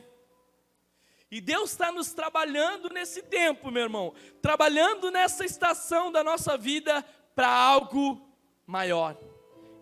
E 1.30 1.40
Deus 1.40 1.72
está 1.72 1.92
nos 1.92 2.12
trabalhando 2.12 2.90
nesse 2.90 3.22
tempo, 3.22 3.70
meu 3.70 3.84
irmão, 3.84 4.16
trabalhando 4.42 5.12
nessa 5.12 5.46
estação 5.46 6.12
da 6.12 6.24
nossa 6.24 6.58
vida 6.58 7.04
para 7.36 7.48
algo 7.48 8.20
maior. 8.66 9.16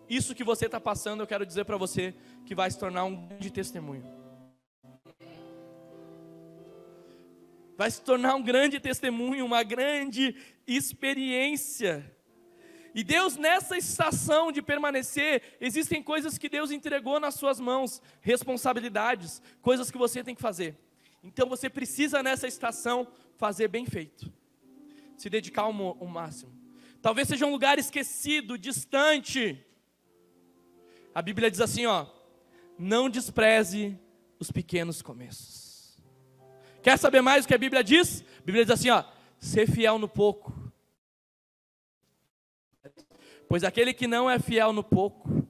Isso 0.08 0.34
que 0.34 0.44
você 0.44 0.66
está 0.66 0.78
passando, 0.78 1.22
eu 1.22 1.26
quero 1.26 1.46
dizer 1.46 1.64
para 1.64 1.78
você 1.78 2.14
que 2.44 2.54
vai 2.54 2.70
se 2.70 2.78
tornar 2.78 3.04
um 3.04 3.28
grande 3.28 3.50
testemunho. 3.50 4.19
Vai 7.80 7.90
se 7.90 8.02
tornar 8.02 8.34
um 8.34 8.42
grande 8.42 8.78
testemunho, 8.78 9.42
uma 9.42 9.62
grande 9.62 10.36
experiência. 10.66 12.14
E 12.94 13.02
Deus, 13.02 13.38
nessa 13.38 13.74
estação 13.74 14.52
de 14.52 14.60
permanecer, 14.60 15.56
existem 15.58 16.02
coisas 16.02 16.36
que 16.36 16.50
Deus 16.50 16.70
entregou 16.70 17.18
nas 17.18 17.36
suas 17.36 17.58
mãos, 17.58 18.02
responsabilidades, 18.20 19.40
coisas 19.62 19.90
que 19.90 19.96
você 19.96 20.22
tem 20.22 20.34
que 20.34 20.42
fazer. 20.42 20.76
Então 21.24 21.48
você 21.48 21.70
precisa, 21.70 22.22
nessa 22.22 22.46
estação, 22.46 23.08
fazer 23.38 23.68
bem 23.68 23.86
feito, 23.86 24.30
se 25.16 25.30
dedicar 25.30 25.62
ao, 25.62 25.72
ao 25.72 26.06
máximo. 26.06 26.52
Talvez 27.00 27.28
seja 27.28 27.46
um 27.46 27.50
lugar 27.50 27.78
esquecido, 27.78 28.58
distante. 28.58 29.58
A 31.14 31.22
Bíblia 31.22 31.50
diz 31.50 31.62
assim: 31.62 31.86
ó, 31.86 32.04
não 32.78 33.08
despreze 33.08 33.98
os 34.38 34.50
pequenos 34.50 35.00
começos. 35.00 35.69
Quer 36.82 36.98
saber 36.98 37.20
mais 37.20 37.44
o 37.44 37.48
que 37.48 37.54
a 37.54 37.58
Bíblia 37.58 37.84
diz? 37.84 38.24
A 38.38 38.42
Bíblia 38.42 38.64
diz 38.64 38.72
assim: 38.72 38.90
ó, 38.90 39.04
ser 39.38 39.70
fiel 39.70 39.98
no 39.98 40.08
pouco 40.08 40.60
Pois 43.50 43.64
aquele 43.64 43.92
que 43.92 44.06
não 44.06 44.30
é 44.30 44.38
fiel 44.38 44.72
no 44.72 44.84
pouco, 44.84 45.44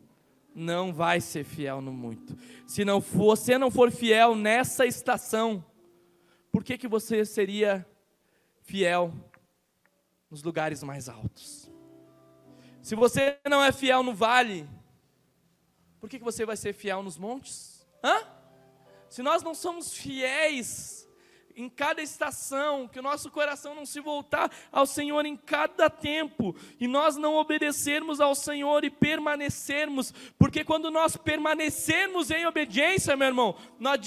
não 0.55 0.90
vai 0.90 1.21
ser 1.21 1.45
fiel 1.45 1.83
no 1.83 1.93
muito. 1.93 2.35
Se 2.66 2.83
não 2.83 2.99
for, 2.99 3.37
você 3.37 3.59
não 3.59 3.71
for 3.71 3.90
fiel 3.90 4.35
nessa 4.35 4.87
estação, 4.87 5.62
por 6.51 6.64
que, 6.64 6.79
que 6.79 6.88
você 6.88 7.27
seria 7.27 7.87
fiel 8.62 9.12
nos 10.31 10.43
lugares 10.43 10.83
mais 10.83 11.11
altos? 11.11 11.71
Se 12.81 12.95
você 12.95 13.38
não 13.47 13.62
é 13.62 13.71
fiel 13.71 14.03
no 14.03 14.14
vale, 14.14 14.66
por 16.01 16.09
que, 16.09 16.19
que 16.19 16.25
você 16.25 16.47
vai 16.47 16.57
ser 16.57 16.73
fiel 16.73 17.03
nos 17.03 17.19
montes? 17.19 17.87
Hã? 18.03 18.27
Se 19.11 19.23
nós 19.23 19.43
não 19.43 19.55
somos 19.55 19.93
fiéis 19.93 21.07
em 21.61 21.68
cada 21.68 22.03
estação, 22.03 22.88
que 22.88 22.99
o 22.99 23.03
nosso 23.03 23.31
coração 23.31 23.75
não 23.75 23.85
se 23.85 24.01
voltar 24.01 24.51
ao 24.73 24.87
Senhor 24.87 25.25
em 25.27 25.37
cada 25.37 25.88
tempo, 25.90 26.55
e 26.79 26.88
nós 26.88 27.16
não 27.16 27.35
obedecermos 27.35 28.20
ao 28.20 28.35
Senhor 28.35 28.85
e 28.85 28.90
permanecermos, 28.90 30.12
porque 30.38 30.64
quando 30.64 30.90
nós 30.90 31.16
permanecermos 31.16 32.31
em 32.31 32.46
obediência, 32.46 33.16
meu 33.16 33.29
irmão, 33.29 33.57
nós 33.79 34.01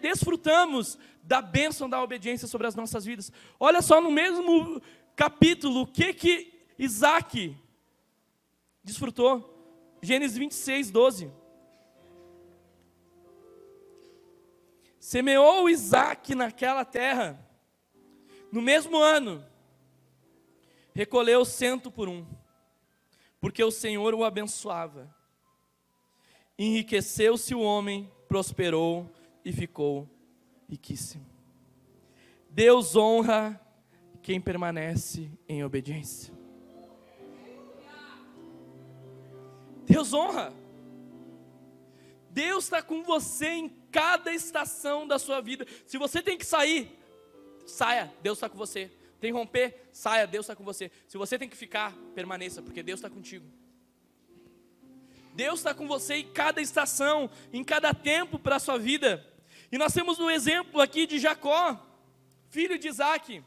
desfrutamos 0.00 0.98
da 1.22 1.40
bênção 1.40 1.88
da 1.88 2.02
obediência 2.02 2.48
sobre 2.48 2.66
as 2.66 2.74
nossas 2.74 3.04
vidas. 3.04 3.32
Olha 3.58 3.82
só 3.82 4.00
no 4.00 4.10
mesmo 4.10 4.80
capítulo, 5.14 5.82
o 5.82 5.86
que 5.86 6.12
que 6.12 6.52
Isaac 6.78 7.56
desfrutou? 8.82 9.98
Gênesis 10.02 10.36
26, 10.36 10.90
12. 10.90 11.39
Semeou 15.10 15.68
Isaac 15.68 16.36
naquela 16.36 16.84
terra. 16.84 17.44
No 18.52 18.62
mesmo 18.62 18.96
ano, 18.96 19.44
recolheu 20.94 21.44
cento 21.44 21.90
por 21.90 22.08
um, 22.08 22.24
porque 23.40 23.64
o 23.64 23.72
Senhor 23.72 24.14
o 24.14 24.22
abençoava. 24.22 25.12
Enriqueceu-se 26.56 27.52
o 27.56 27.60
homem, 27.60 28.08
prosperou 28.28 29.12
e 29.44 29.52
ficou 29.52 30.08
riquíssimo. 30.68 31.26
Deus 32.48 32.94
honra 32.94 33.60
quem 34.22 34.40
permanece 34.40 35.28
em 35.48 35.64
obediência. 35.64 36.32
Deus 39.84 40.14
honra. 40.14 40.52
Deus 42.30 42.62
está 42.62 42.80
com 42.80 43.02
você 43.02 43.48
em 43.48 43.79
cada 43.90 44.32
estação 44.32 45.06
da 45.06 45.18
sua 45.18 45.40
vida. 45.40 45.66
Se 45.86 45.98
você 45.98 46.22
tem 46.22 46.38
que 46.38 46.46
sair, 46.46 46.98
saia, 47.66 48.12
Deus 48.22 48.38
está 48.38 48.48
com 48.48 48.56
você. 48.56 48.90
Tem 49.20 49.32
que 49.32 49.38
romper, 49.38 49.88
saia, 49.92 50.26
Deus 50.26 50.44
está 50.44 50.56
com 50.56 50.64
você. 50.64 50.90
Se 51.06 51.18
você 51.18 51.38
tem 51.38 51.48
que 51.48 51.56
ficar, 51.56 51.94
permaneça, 52.14 52.62
porque 52.62 52.82
Deus 52.82 52.98
está 52.98 53.10
contigo. 53.10 53.46
Deus 55.34 55.60
está 55.60 55.74
com 55.74 55.86
você 55.86 56.16
em 56.16 56.32
cada 56.32 56.60
estação, 56.60 57.30
em 57.52 57.62
cada 57.62 57.94
tempo 57.94 58.38
para 58.38 58.56
a 58.56 58.60
sua 58.60 58.78
vida. 58.78 59.26
E 59.70 59.78
nós 59.78 59.92
temos 59.92 60.18
um 60.18 60.30
exemplo 60.30 60.80
aqui 60.80 61.06
de 61.06 61.18
Jacó, 61.18 61.78
filho 62.48 62.78
de 62.78 62.88
Isaac. 62.88 63.44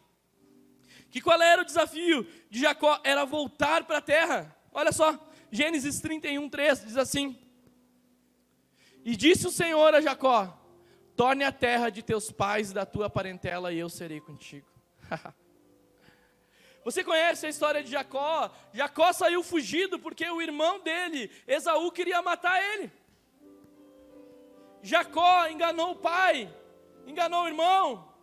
Que 1.10 1.22
qual 1.22 1.42
era 1.42 1.62
o 1.62 1.66
desafio 1.66 2.26
de 2.50 2.62
Jacó? 2.62 3.00
Era 3.04 3.26
voltar 3.26 3.84
para 3.84 3.98
a 3.98 4.02
terra. 4.02 4.56
Olha 4.72 4.92
só, 4.92 5.20
Gênesis 5.52 6.00
31, 6.00 6.50
3 6.50 6.86
diz 6.86 6.98
assim: 6.98 7.38
e 9.04 9.16
disse 9.16 9.48
o 9.48 9.52
Senhor 9.52 9.94
a 9.94 10.02
Jacó: 10.02 10.58
Torne 11.16 11.44
a 11.44 11.52
terra 11.52 11.90
de 11.90 12.02
teus 12.02 12.32
pais 12.32 12.72
e 12.72 12.74
da 12.74 12.86
tua 12.86 13.10
parentela, 13.10 13.72
e 13.72 13.80
eu 13.80 13.90
serei 13.90 14.20
contigo. 14.20 14.68
Você 16.84 17.04
conhece 17.04 17.46
a 17.46 17.50
história 17.50 17.84
de 17.84 17.90
Jacó? 17.92 18.52
Jacó 18.74 19.14
saiu 19.14 19.42
fugido 19.42 19.98
porque 19.98 20.30
o 20.30 20.42
irmão 20.42 20.82
dele, 20.82 21.32
Esaú, 21.48 21.90
queria 21.92 22.22
matar 22.22 22.62
ele. 22.62 22.92
Jacó 24.82 25.48
enganou 25.48 25.92
o 25.92 25.96
pai, 25.96 26.54
enganou 27.08 27.44
o 27.44 27.48
irmão. 27.48 28.14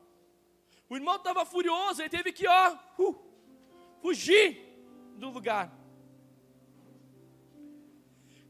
O 0.91 0.97
irmão 0.97 1.17
estava 1.17 1.47
furioso, 1.47 2.03
ele 2.03 2.11
teve 2.11 2.33
que, 2.33 2.47
ó, 2.47 2.77
uh, 2.99 3.19
fugir 4.03 4.61
do 5.17 5.31
lugar. 5.31 5.73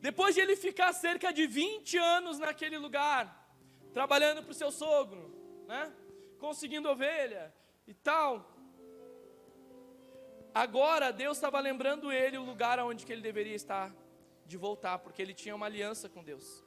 Depois 0.00 0.34
de 0.34 0.40
ele 0.40 0.56
ficar 0.56 0.92
cerca 0.92 1.32
de 1.32 1.46
20 1.46 1.98
anos 1.98 2.38
naquele 2.38 2.78
lugar, 2.78 3.54
trabalhando 3.92 4.42
para 4.42 4.52
o 4.52 4.54
seu 4.54 4.72
sogro, 4.72 5.34
né? 5.66 5.92
conseguindo 6.38 6.88
ovelha 6.88 7.54
e 7.86 7.92
tal. 7.92 8.56
Agora 10.54 11.12
Deus 11.12 11.36
estava 11.36 11.60
lembrando 11.60 12.10
ele 12.10 12.38
o 12.38 12.44
lugar 12.44 12.78
onde 12.80 13.04
que 13.04 13.12
ele 13.12 13.20
deveria 13.20 13.54
estar 13.54 13.94
de 14.46 14.56
voltar, 14.56 14.98
porque 14.98 15.20
ele 15.20 15.34
tinha 15.34 15.54
uma 15.54 15.66
aliança 15.66 16.08
com 16.08 16.24
Deus. 16.24 16.64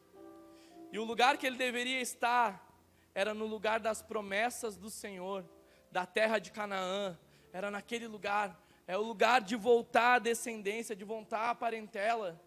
E 0.92 1.00
o 1.00 1.04
lugar 1.04 1.38
que 1.38 1.48
ele 1.48 1.58
deveria 1.58 2.00
estar 2.00 2.72
era 3.16 3.34
no 3.34 3.46
lugar 3.46 3.80
das 3.80 4.02
promessas 4.02 4.78
do 4.78 4.90
Senhor, 4.90 5.44
da 5.92 6.06
terra 6.06 6.40
de 6.40 6.52
Canaã, 6.52 7.18
era 7.52 7.70
naquele 7.70 8.08
lugar, 8.08 8.60
é 8.88 8.98
o 8.98 9.02
lugar 9.02 9.42
de 9.42 9.56
voltar 9.56 10.16
a 10.16 10.20
descendência, 10.20 10.96
de 10.96 11.04
voltar 11.04 11.50
a 11.50 11.56
parentela. 11.56 12.42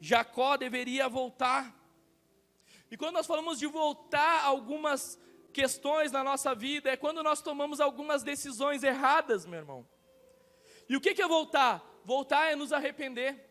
Jacó 0.00 0.56
deveria 0.56 1.08
voltar. 1.08 1.76
E 2.90 2.96
quando 2.96 3.14
nós 3.14 3.26
falamos 3.26 3.58
de 3.58 3.66
voltar 3.66 4.44
algumas 4.44 5.18
questões 5.52 6.10
na 6.10 6.24
nossa 6.24 6.54
vida, 6.54 6.90
é 6.90 6.96
quando 6.96 7.22
nós 7.22 7.42
tomamos 7.42 7.80
algumas 7.80 8.22
decisões 8.22 8.82
erradas, 8.82 9.44
meu 9.44 9.58
irmão. 9.58 9.86
E 10.88 10.96
o 10.96 11.00
que 11.00 11.20
é 11.20 11.28
voltar? 11.28 11.84
Voltar 12.04 12.50
é 12.50 12.56
nos 12.56 12.72
arrepender. 12.72 13.48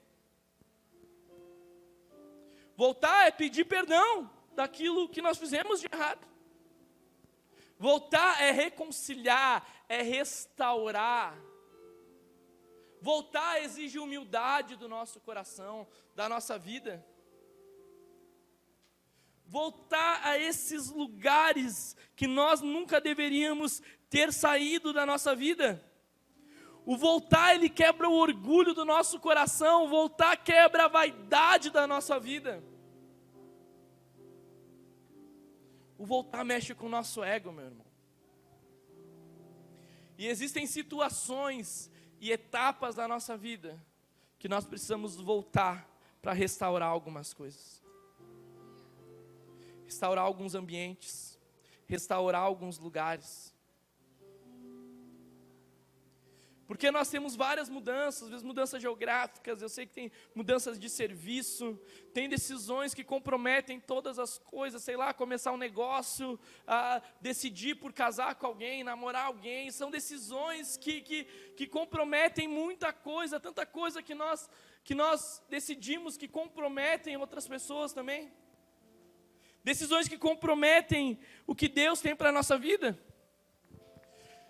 Voltar 2.75 3.27
é 3.27 3.31
pedir 3.31 3.65
perdão 3.65 4.29
daquilo 4.55 5.07
que 5.07 5.21
nós 5.21 5.37
fizemos 5.37 5.79
de 5.79 5.87
errado. 5.91 6.27
Voltar 7.77 8.41
é 8.41 8.51
reconciliar, 8.51 9.65
é 9.87 10.01
restaurar. 10.01 11.37
Voltar 13.01 13.61
exige 13.61 13.97
humildade 13.99 14.75
do 14.75 14.87
nosso 14.87 15.19
coração, 15.19 15.87
da 16.15 16.27
nossa 16.27 16.57
vida. 16.57 17.05
Voltar 19.45 20.21
a 20.23 20.37
esses 20.37 20.89
lugares 20.89 21.95
que 22.15 22.27
nós 22.27 22.61
nunca 22.61 22.99
deveríamos 22.99 23.81
ter 24.09 24.33
saído 24.33 24.91
da 24.91 25.05
nossa 25.05 25.35
vida. 25.35 25.83
O 26.85 26.97
voltar, 26.97 27.55
ele 27.55 27.69
quebra 27.69 28.09
o 28.09 28.13
orgulho 28.13 28.73
do 28.73 28.83
nosso 28.83 29.19
coração, 29.19 29.85
o 29.85 29.89
voltar 29.89 30.35
quebra 30.37 30.85
a 30.85 30.87
vaidade 30.87 31.69
da 31.69 31.85
nossa 31.85 32.19
vida. 32.19 32.63
O 35.97 36.05
voltar 36.05 36.43
mexe 36.43 36.73
com 36.73 36.85
o 36.85 36.89
nosso 36.89 37.23
ego, 37.23 37.51
meu 37.51 37.65
irmão. 37.65 37.85
E 40.17 40.27
existem 40.27 40.65
situações 40.65 41.91
e 42.19 42.31
etapas 42.31 42.95
da 42.95 43.07
nossa 43.07 43.37
vida 43.37 43.79
que 44.37 44.47
nós 44.47 44.65
precisamos 44.65 45.15
voltar 45.15 45.89
para 46.21 46.33
restaurar 46.33 46.89
algumas 46.89 47.33
coisas. 47.33 47.83
Restaurar 49.85 50.23
alguns 50.23 50.55
ambientes, 50.55 51.39
restaurar 51.87 52.41
alguns 52.41 52.77
lugares. 52.77 53.53
Porque 56.69 56.91
nós 56.91 57.09
temos 57.09 57.35
várias 57.35 57.67
mudanças, 57.67 58.21
às 58.21 58.29
vezes 58.29 58.45
mudanças 58.45 58.79
geográficas, 58.79 59.59
eu 59.59 59.67
sei 59.67 59.87
que 59.87 59.93
tem 59.95 60.11
mudanças 60.35 60.77
de 60.77 60.87
serviço, 60.87 61.81
tem 62.13 62.29
decisões 62.29 62.93
que 62.93 63.03
comprometem 63.03 63.79
todas 63.79 64.19
as 64.19 64.37
coisas, 64.37 64.83
sei 64.83 64.95
lá, 64.95 65.11
começar 65.11 65.51
um 65.51 65.57
negócio, 65.57 66.39
decidir 67.19 67.73
por 67.73 67.91
casar 67.91 68.35
com 68.35 68.45
alguém, 68.45 68.83
namorar 68.83 69.25
alguém, 69.25 69.71
são 69.71 69.89
decisões 69.89 70.77
que, 70.77 71.01
que, 71.01 71.23
que 71.57 71.65
comprometem 71.65 72.47
muita 72.47 72.93
coisa, 72.93 73.39
tanta 73.39 73.65
coisa 73.65 74.03
que 74.03 74.13
nós, 74.13 74.47
que 74.83 74.93
nós 74.93 75.43
decidimos 75.49 76.17
que 76.17 76.27
comprometem 76.27 77.17
outras 77.17 77.47
pessoas 77.47 77.93
também. 77.93 78.31
Decisões 79.63 80.07
que 80.07 80.19
comprometem 80.19 81.19
o 81.47 81.55
que 81.55 81.67
Deus 81.67 81.99
tem 81.99 82.15
para 82.15 82.29
a 82.29 82.31
nossa 82.31 82.59
vida. 82.59 82.95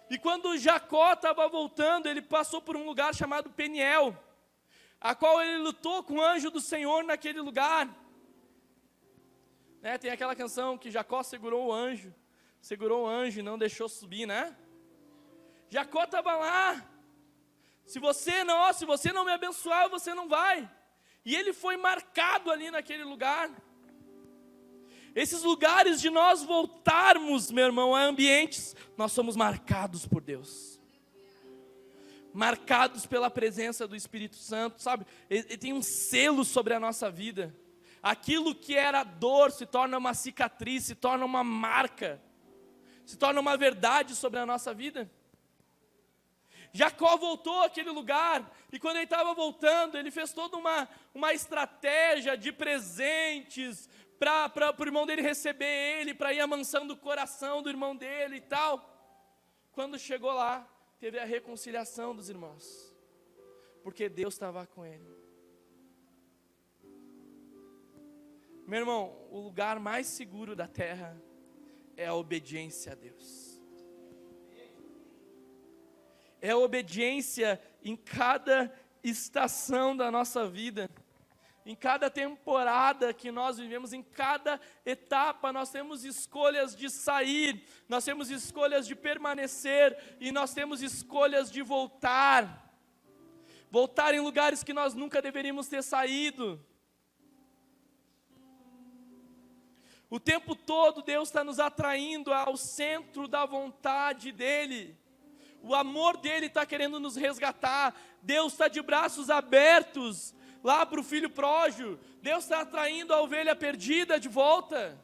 E 0.10 0.18
quando 0.18 0.58
Jacó 0.58 1.14
estava 1.14 1.48
voltando, 1.48 2.08
ele 2.08 2.22
passou 2.22 2.62
por 2.62 2.76
um 2.76 2.86
lugar 2.86 3.14
chamado 3.14 3.50
Peniel, 3.52 4.18
a 5.00 5.14
qual 5.14 5.42
ele 5.42 5.60
lutou 5.60 6.04
com 6.04 6.16
o 6.16 6.22
anjo 6.22 6.50
do 6.50 6.60
Senhor 6.60 7.04
naquele 7.04 7.40
lugar. 7.40 7.88
Né, 9.82 9.98
tem 9.98 10.12
aquela 10.12 10.36
canção 10.36 10.78
que 10.78 10.92
Jacó 10.92 11.22
segurou 11.22 11.68
o 11.68 11.72
anjo, 11.72 12.14
segurou 12.60 13.04
o 13.06 13.08
anjo 13.08 13.40
e 13.40 13.44
não 13.44 13.58
deixou 13.58 13.88
subir, 13.88 14.26
né? 14.26 14.58
Jacó 15.70 16.04
estava 16.04 16.36
lá. 16.36 16.86
Se 17.86 18.00
você 18.00 18.44
não, 18.44 18.74
se 18.74 18.86
você 18.86 19.14
não 19.14 19.24
me 19.24 19.32
abençoar, 19.32 19.90
você 19.90 20.14
não 20.14 20.28
vai. 20.28 20.70
E 21.24 21.36
ele 21.36 21.54
foi 21.54 21.78
marcado 21.78 22.52
ali 22.52 22.72
naquele 22.72 23.04
lugar. 23.04 23.50
Esses 25.16 25.44
lugares 25.44 26.00
de 26.00 26.10
nós 26.10 26.44
voltarmos, 26.44 27.52
meu 27.52 27.66
irmão, 27.66 27.96
a 27.96 28.02
ambientes, 28.02 28.76
nós 28.98 29.12
somos 29.12 29.36
marcados 29.36 30.06
por 30.06 30.22
Deus. 30.22 30.80
Marcados 32.34 33.06
pela 33.06 33.30
presença 33.30 33.88
do 33.88 33.96
Espírito 33.96 34.36
Santo, 34.36 34.82
sabe? 34.82 35.06
Ele, 35.30 35.58
tem 35.58 35.74
um 35.74 35.82
selo 35.82 36.46
sobre 36.46 36.74
a 36.74 36.80
nossa 36.80 37.10
vida. 37.10 37.56
Aquilo 38.02 38.56
que 38.56 38.76
era 38.76 39.04
dor 39.04 39.52
se 39.52 39.66
torna 39.66 39.98
uma 39.98 40.14
cicatriz, 40.14 40.86
se 40.86 40.96
torna 40.96 41.26
uma 41.26 41.44
marca, 41.44 42.22
se 43.06 43.18
torna 43.18 43.42
uma 43.42 43.58
verdade 43.58 44.16
sobre 44.16 44.40
a 44.40 44.46
nossa 44.46 44.74
vida. 44.74 45.10
Jacó 46.72 47.18
voltou 47.18 47.64
àquele 47.64 47.90
lugar, 47.90 48.50
e 48.72 48.80
quando 48.80 48.98
ele 48.98 49.06
estava 49.06 49.34
voltando, 49.34 49.98
ele 49.98 50.12
fez 50.12 50.32
toda 50.32 50.56
uma, 50.56 50.88
uma 51.14 51.34
estratégia 51.34 52.38
de 52.38 52.52
presentes, 52.52 53.90
para 54.20 54.76
o 54.78 54.84
irmão 54.84 55.06
dele 55.06 55.22
receber 55.22 55.66
ele, 55.66 56.14
para 56.14 56.34
ir 56.34 56.42
amansando 56.42 56.94
o 56.94 56.98
coração 56.98 57.64
do 57.64 57.70
irmão 57.70 57.96
dele 57.96 58.36
e 58.36 58.42
tal. 58.42 58.86
Quando 59.72 59.98
chegou 59.98 60.34
lá, 60.34 60.68
teve 61.00 61.18
a 61.18 61.24
reconciliação 61.24 62.14
dos 62.14 62.30
irmãos, 62.30 62.94
porque 63.82 64.10
Deus 64.10 64.34
estava 64.34 64.68
com 64.68 64.86
ele. 64.86 65.18
Meu 68.68 68.80
irmão, 68.80 69.28
o 69.32 69.40
lugar 69.40 69.80
mais 69.80 70.06
seguro 70.06 70.56
da 70.56 70.68
terra 70.68 71.20
é 71.96 72.06
a 72.06 72.14
obediência 72.14 72.92
a 72.92 72.96
Deus. 72.96 73.60
É 76.42 76.52
a 76.52 76.58
obediência 76.58 77.60
em 77.84 77.96
cada 77.96 78.72
estação 79.04 79.96
da 79.96 80.12
nossa 80.12 80.48
vida 80.48 80.90
em 81.66 81.76
cada 81.76 82.10
temporada 82.10 83.14
que 83.14 83.32
nós 83.32 83.58
vivemos, 83.58 83.94
em 83.94 84.02
cada 84.02 84.60
etapa, 84.86 85.52
nós 85.52 85.70
temos 85.70 86.04
escolhas 86.04 86.76
de 86.76 86.90
sair, 86.90 87.64
nós 87.88 88.06
temos 88.06 88.30
escolhas 88.30 88.88
de 88.88 88.96
permanecer 88.96 90.18
e 90.20 90.32
nós 90.32 90.54
temos 90.54 90.82
escolhas 90.82 91.52
de 91.52 91.62
voltar. 91.62 92.68
Voltar 93.70 94.14
em 94.14 94.20
lugares 94.20 94.64
que 94.64 94.74
nós 94.74 94.94
nunca 94.94 95.22
deveríamos 95.22 95.68
ter 95.68 95.84
saído. 95.84 96.64
O 100.10 100.20
tempo 100.20 100.56
todo 100.56 101.04
Deus 101.04 101.30
está 101.30 101.44
nos 101.44 101.60
atraindo 101.60 102.34
ao 102.34 102.58
centro 102.58 103.28
da 103.28 103.46
vontade 103.46 104.32
dEle. 104.32 104.98
O 105.62 105.76
amor 105.76 106.18
dEle 106.18 106.48
está 106.48 106.66
querendo 106.66 107.00
nos 107.00 107.16
resgatar. 107.16 107.94
Deus 108.24 108.54
está 108.54 108.68
de 108.68 108.82
braços 108.82 109.30
abertos 109.30 110.34
lá 110.64 110.86
para 110.86 111.00
o 111.00 111.04
filho 111.04 111.30
prógio. 111.30 112.00
Deus 112.22 112.44
está 112.44 112.62
atraindo 112.62 113.14
a 113.14 113.22
ovelha 113.22 113.56
perdida 113.56 114.20
de 114.20 114.28
volta. 114.28 115.00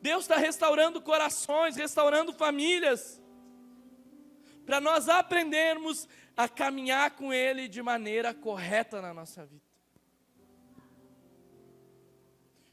Deus 0.00 0.24
está 0.24 0.36
restaurando 0.36 1.00
corações, 1.00 1.76
restaurando 1.76 2.32
famílias. 2.32 3.20
Para 4.66 4.80
nós 4.80 5.08
aprendermos 5.08 6.08
a 6.36 6.48
caminhar 6.48 7.12
com 7.12 7.32
Ele 7.32 7.68
de 7.68 7.82
maneira 7.82 8.34
correta 8.34 9.00
na 9.00 9.14
nossa 9.14 9.44
vida. 9.46 9.64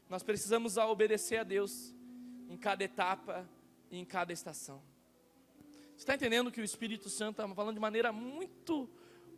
Nós 0.08 0.22
precisamos 0.22 0.76
obedecer 0.76 1.38
a 1.38 1.42
Deus 1.42 1.94
em 2.48 2.56
cada 2.56 2.84
etapa 2.84 3.48
e 3.90 3.98
em 3.98 4.04
cada 4.04 4.32
estação. 4.32 4.82
Você 5.92 6.02
está 6.02 6.14
entendendo 6.14 6.50
que 6.50 6.60
o 6.60 6.64
Espírito 6.64 7.08
Santo 7.08 7.40
está 7.40 7.54
falando 7.54 7.74
de 7.74 7.80
maneira 7.80 8.12
muito 8.12 8.90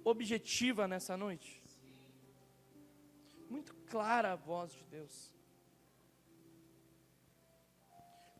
objetiva 0.02 0.88
nessa 0.88 1.16
noite? 1.16 1.62
Clara 3.88 4.32
a 4.32 4.36
voz 4.36 4.72
de 4.72 4.84
Deus. 4.84 5.32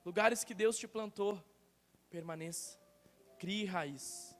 Lugares 0.05 0.45
que 0.45 0.55
Deus 0.55 0.77
te 0.77 0.87
plantou, 0.87 1.43
permaneça, 2.11 2.79
crie 3.39 3.65
raiz. 3.65 4.37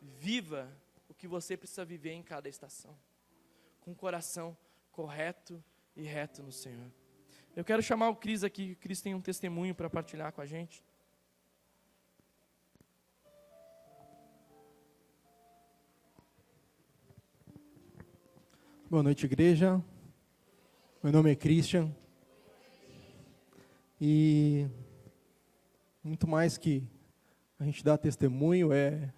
Viva 0.00 0.70
o 1.08 1.14
que 1.14 1.28
você 1.28 1.56
precisa 1.56 1.84
viver 1.84 2.12
em 2.12 2.22
cada 2.22 2.48
estação, 2.48 2.98
com 3.80 3.92
o 3.92 3.96
coração 3.96 4.56
correto 4.90 5.62
e 5.94 6.02
reto 6.02 6.42
no 6.42 6.50
Senhor. 6.50 6.90
Eu 7.54 7.64
quero 7.64 7.82
chamar 7.82 8.08
o 8.08 8.16
Cris 8.16 8.42
aqui, 8.42 8.72
o 8.72 8.76
Cris 8.76 9.00
tem 9.00 9.14
um 9.14 9.20
testemunho 9.20 9.74
para 9.74 9.88
partilhar 9.88 10.32
com 10.32 10.40
a 10.40 10.46
gente. 10.46 10.84
Boa 18.90 19.02
noite, 19.02 19.26
igreja. 19.26 19.84
Meu 21.02 21.12
nome 21.12 21.30
é 21.30 21.34
Christian. 21.34 21.94
E 24.00 24.66
muito 26.02 26.26
mais 26.26 26.56
que 26.56 26.82
a 27.60 27.66
gente 27.66 27.84
dar 27.84 27.98
testemunho 27.98 28.72
é 28.72 29.12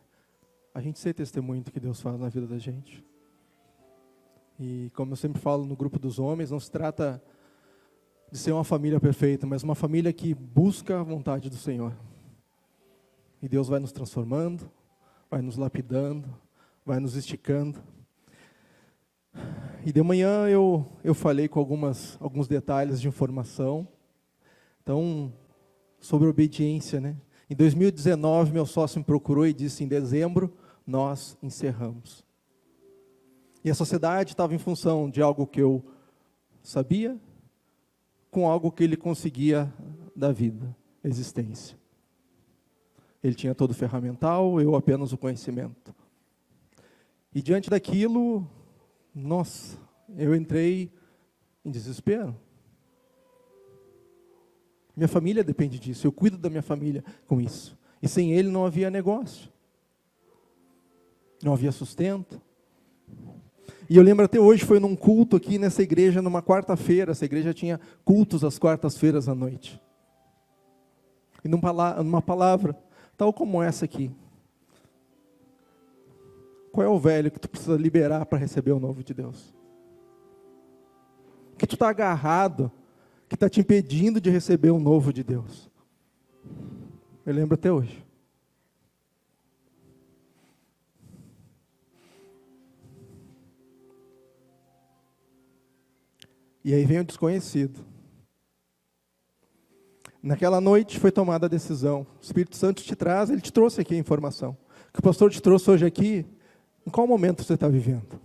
a 0.74 0.80
gente 0.80 0.98
ser 0.98 1.14
testemunho 1.14 1.62
do 1.62 1.70
que 1.70 1.78
Deus 1.78 2.00
faz 2.00 2.18
na 2.18 2.28
vida 2.28 2.48
da 2.48 2.58
gente. 2.58 3.06
E 4.58 4.90
como 4.92 5.12
eu 5.12 5.16
sempre 5.16 5.40
falo 5.40 5.64
no 5.64 5.76
grupo 5.76 6.00
dos 6.00 6.18
homens, 6.18 6.50
não 6.50 6.58
se 6.58 6.68
trata 6.68 7.22
de 8.28 8.38
ser 8.38 8.50
uma 8.50 8.64
família 8.64 8.98
perfeita, 8.98 9.46
mas 9.46 9.62
uma 9.62 9.76
família 9.76 10.12
que 10.12 10.34
busca 10.34 10.98
a 10.98 11.04
vontade 11.04 11.48
do 11.48 11.56
Senhor. 11.56 11.96
E 13.40 13.48
Deus 13.48 13.68
vai 13.68 13.78
nos 13.78 13.92
transformando, 13.92 14.68
vai 15.30 15.40
nos 15.40 15.56
lapidando, 15.56 16.28
vai 16.84 16.98
nos 16.98 17.14
esticando 17.14 17.80
e 19.84 19.92
de 19.92 20.02
manhã 20.02 20.46
eu, 20.48 20.86
eu 21.02 21.14
falei 21.14 21.48
com 21.48 21.58
algumas, 21.58 22.16
alguns 22.20 22.46
detalhes 22.46 23.00
de 23.00 23.08
informação. 23.08 23.88
Então, 24.82 25.32
sobre 25.98 26.28
obediência, 26.28 27.00
né? 27.00 27.16
Em 27.48 27.54
2019, 27.54 28.52
meu 28.52 28.66
sócio 28.66 28.98
me 28.98 29.04
procurou 29.04 29.46
e 29.46 29.52
disse: 29.52 29.82
em 29.82 29.88
dezembro, 29.88 30.52
nós 30.86 31.36
encerramos. 31.42 32.24
E 33.64 33.70
a 33.70 33.74
sociedade 33.74 34.32
estava 34.32 34.54
em 34.54 34.58
função 34.58 35.10
de 35.10 35.20
algo 35.20 35.46
que 35.46 35.60
eu 35.60 35.84
sabia, 36.62 37.18
com 38.30 38.48
algo 38.48 38.70
que 38.70 38.84
ele 38.84 38.96
conseguia 38.96 39.72
da 40.14 40.32
vida, 40.32 40.74
existência. 41.02 41.78
Ele 43.22 43.34
tinha 43.34 43.54
todo 43.54 43.72
o 43.72 43.74
ferramental, 43.74 44.60
eu 44.60 44.74
apenas 44.74 45.12
o 45.12 45.18
conhecimento. 45.18 45.94
E 47.34 47.42
diante 47.42 47.68
daquilo, 47.68 48.48
nossa, 49.20 49.78
eu 50.16 50.34
entrei 50.34 50.92
em 51.64 51.70
desespero. 51.70 52.36
Minha 54.96 55.08
família 55.08 55.44
depende 55.44 55.78
disso, 55.78 56.06
eu 56.06 56.12
cuido 56.12 56.36
da 56.36 56.50
minha 56.50 56.62
família 56.62 57.04
com 57.26 57.40
isso. 57.40 57.78
E 58.02 58.08
sem 58.08 58.32
ele 58.32 58.48
não 58.48 58.64
havia 58.64 58.90
negócio. 58.90 59.50
não 61.42 61.52
havia 61.52 61.72
sustento. 61.72 62.40
E 63.88 63.96
eu 63.96 64.02
lembro 64.02 64.24
até 64.24 64.38
hoje, 64.38 64.64
foi 64.64 64.78
num 64.78 64.94
culto 64.94 65.36
aqui 65.36 65.58
nessa 65.58 65.82
igreja, 65.82 66.22
numa 66.22 66.42
quarta-feira. 66.42 67.12
Essa 67.12 67.24
igreja 67.24 67.52
tinha 67.52 67.80
cultos 68.04 68.44
às 68.44 68.58
quartas-feiras 68.58 69.28
à 69.28 69.34
noite. 69.34 69.80
E 71.42 71.48
numa 71.48 72.22
palavra, 72.22 72.76
tal 73.16 73.32
como 73.32 73.62
essa 73.62 73.86
aqui. 73.86 74.10
Qual 76.72 76.86
é 76.86 76.88
o 76.88 76.98
velho 76.98 77.30
que 77.30 77.40
tu 77.40 77.48
precisa 77.48 77.76
liberar 77.76 78.26
para 78.26 78.38
receber 78.38 78.72
o 78.72 78.80
novo 78.80 79.02
de 79.02 79.12
Deus? 79.12 79.52
Que 81.58 81.66
tu 81.66 81.74
está 81.74 81.88
agarrado, 81.88 82.70
que 83.28 83.34
está 83.34 83.48
te 83.48 83.60
impedindo 83.60 84.20
de 84.20 84.30
receber 84.30 84.70
o 84.70 84.78
novo 84.78 85.12
de 85.12 85.22
Deus. 85.24 85.70
Eu 87.26 87.34
lembro 87.34 87.54
até 87.54 87.70
hoje. 87.70 88.04
E 96.62 96.74
aí 96.74 96.84
vem 96.84 97.00
o 97.00 97.04
desconhecido. 97.04 97.84
Naquela 100.22 100.60
noite 100.60 101.00
foi 101.00 101.10
tomada 101.10 101.46
a 101.46 101.48
decisão. 101.48 102.06
O 102.20 102.24
Espírito 102.24 102.56
Santo 102.56 102.82
te 102.82 102.94
traz, 102.94 103.30
ele 103.30 103.40
te 103.40 103.52
trouxe 103.52 103.80
aqui 103.80 103.94
a 103.94 103.98
informação. 103.98 104.56
O 104.88 104.92
que 104.92 104.98
o 105.00 105.02
pastor 105.02 105.30
te 105.30 105.40
trouxe 105.40 105.70
hoje 105.70 105.86
aqui, 105.86 106.26
em 106.86 106.90
qual 106.90 107.06
momento 107.06 107.44
você 107.44 107.54
está 107.54 107.68
vivendo? 107.68 108.20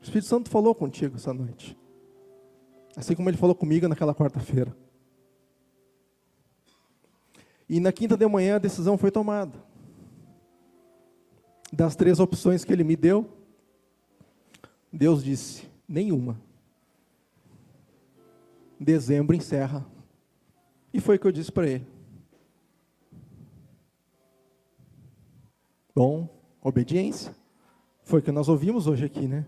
O 0.00 0.02
Espírito 0.02 0.26
Santo 0.26 0.50
falou 0.50 0.74
contigo 0.74 1.16
essa 1.16 1.32
noite. 1.32 1.78
Assim 2.96 3.14
como 3.14 3.28
ele 3.30 3.36
falou 3.36 3.54
comigo 3.54 3.88
naquela 3.88 4.14
quarta-feira. 4.14 4.76
E 7.68 7.80
na 7.80 7.92
quinta 7.92 8.16
de 8.16 8.26
manhã 8.26 8.56
a 8.56 8.58
decisão 8.58 8.98
foi 8.98 9.10
tomada. 9.10 9.58
Das 11.72 11.96
três 11.96 12.20
opções 12.20 12.64
que 12.64 12.72
ele 12.72 12.84
me 12.84 12.96
deu, 12.96 13.30
Deus 14.92 15.24
disse: 15.24 15.66
nenhuma 15.88 16.38
dezembro 18.82 19.34
encerra. 19.36 19.86
E 20.92 21.00
foi 21.00 21.16
o 21.16 21.18
que 21.18 21.26
eu 21.26 21.32
disse 21.32 21.50
para 21.50 21.68
ele. 21.68 21.86
Bom, 25.94 26.28
obediência. 26.62 27.34
Foi 28.04 28.20
o 28.20 28.22
que 28.22 28.32
nós 28.32 28.48
ouvimos 28.48 28.86
hoje 28.86 29.04
aqui, 29.04 29.26
né? 29.26 29.46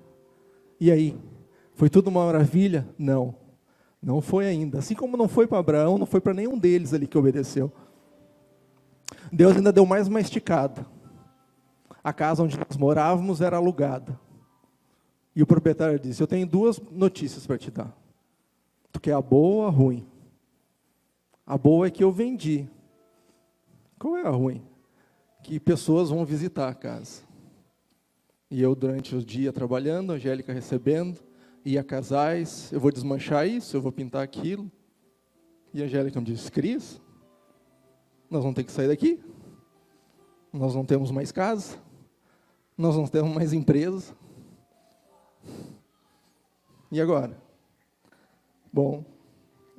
E 0.80 0.90
aí? 0.90 1.16
Foi 1.74 1.88
tudo 1.88 2.08
uma 2.08 2.24
maravilha? 2.26 2.86
Não. 2.98 3.34
Não 4.02 4.20
foi 4.20 4.46
ainda. 4.46 4.78
Assim 4.78 4.94
como 4.94 5.16
não 5.16 5.28
foi 5.28 5.46
para 5.46 5.58
Abraão, 5.58 5.98
não 5.98 6.06
foi 6.06 6.20
para 6.20 6.34
nenhum 6.34 6.58
deles 6.58 6.92
ali 6.92 7.06
que 7.06 7.18
obedeceu. 7.18 7.72
Deus 9.32 9.56
ainda 9.56 9.72
deu 9.72 9.86
mais 9.86 10.08
uma 10.08 10.20
esticada. 10.20 10.86
A 12.02 12.12
casa 12.12 12.42
onde 12.42 12.58
nós 12.58 12.76
morávamos 12.76 13.40
era 13.40 13.56
alugada. 13.56 14.18
E 15.34 15.42
o 15.42 15.46
proprietário 15.46 15.98
disse: 15.98 16.22
Eu 16.22 16.26
tenho 16.26 16.46
duas 16.46 16.78
notícias 16.90 17.46
para 17.46 17.58
te 17.58 17.70
dar. 17.70 17.96
Tu 18.92 19.00
quer 19.00 19.14
a 19.14 19.22
boa 19.22 19.62
ou 19.62 19.66
a 19.66 19.70
ruim? 19.70 20.06
A 21.46 21.58
boa 21.58 21.86
é 21.86 21.90
que 21.90 22.04
eu 22.04 22.12
vendi. 22.12 22.68
Qual 23.98 24.16
é 24.16 24.22
a 24.22 24.30
ruim? 24.30 24.62
Que 25.44 25.60
pessoas 25.60 26.08
vão 26.08 26.24
visitar 26.24 26.68
a 26.68 26.74
casa. 26.74 27.22
E 28.50 28.62
eu, 28.62 28.74
durante 28.74 29.14
o 29.14 29.22
dia, 29.22 29.52
trabalhando, 29.52 30.10
a 30.10 30.16
Angélica 30.16 30.54
recebendo, 30.54 31.20
ia 31.62 31.84
casais, 31.84 32.72
eu 32.72 32.80
vou 32.80 32.90
desmanchar 32.90 33.46
isso, 33.46 33.76
eu 33.76 33.82
vou 33.82 33.92
pintar 33.92 34.22
aquilo. 34.22 34.72
E 35.72 35.82
a 35.82 35.84
Angélica 35.84 36.18
me 36.18 36.26
disse, 36.26 36.50
Cris, 36.50 36.98
nós 38.30 38.42
vamos 38.42 38.56
ter 38.56 38.64
que 38.64 38.72
sair 38.72 38.88
daqui. 38.88 39.22
Nós 40.50 40.74
não 40.74 40.84
temos 40.84 41.10
mais 41.10 41.30
casa. 41.30 41.76
Nós 42.76 42.96
não 42.96 43.06
temos 43.06 43.34
mais 43.34 43.52
empresa. 43.52 44.16
E 46.90 47.00
agora? 47.02 47.36
Bom, 48.72 49.04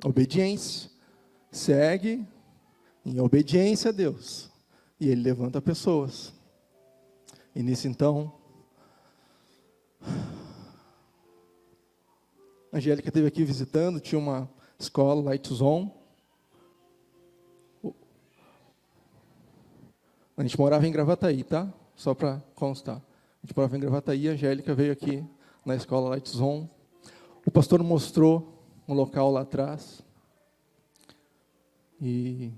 obediência. 0.04 0.88
Segue 1.50 2.24
em 3.04 3.20
obediência 3.20 3.88
a 3.88 3.92
Deus. 3.92 4.54
E 4.98 5.08
Ele 5.08 5.22
levanta 5.22 5.60
pessoas. 5.60 6.32
E 7.54 7.62
nisso 7.62 7.88
então, 7.88 8.32
a 12.72 12.76
Angélica 12.76 13.08
esteve 13.08 13.26
aqui 13.26 13.44
visitando, 13.44 14.00
tinha 14.00 14.18
uma 14.18 14.48
escola, 14.78 15.22
Light 15.22 15.52
Zone. 15.52 15.90
A 20.36 20.42
gente 20.42 20.58
morava 20.58 20.86
em 20.86 20.92
Gravataí, 20.92 21.42
tá? 21.42 21.72
Só 21.94 22.14
para 22.14 22.42
constar. 22.54 22.96
A 22.96 23.46
gente 23.46 23.56
morava 23.56 23.76
em 23.76 23.80
Gravataí, 23.80 24.28
a 24.28 24.32
Angélica 24.32 24.74
veio 24.74 24.92
aqui 24.92 25.24
na 25.64 25.74
escola 25.74 26.10
Light 26.10 26.28
Zone. 26.28 26.68
O 27.46 27.50
pastor 27.50 27.82
mostrou 27.82 28.62
um 28.86 28.92
local 28.92 29.30
lá 29.30 29.40
atrás 29.40 30.02
e 32.00 32.52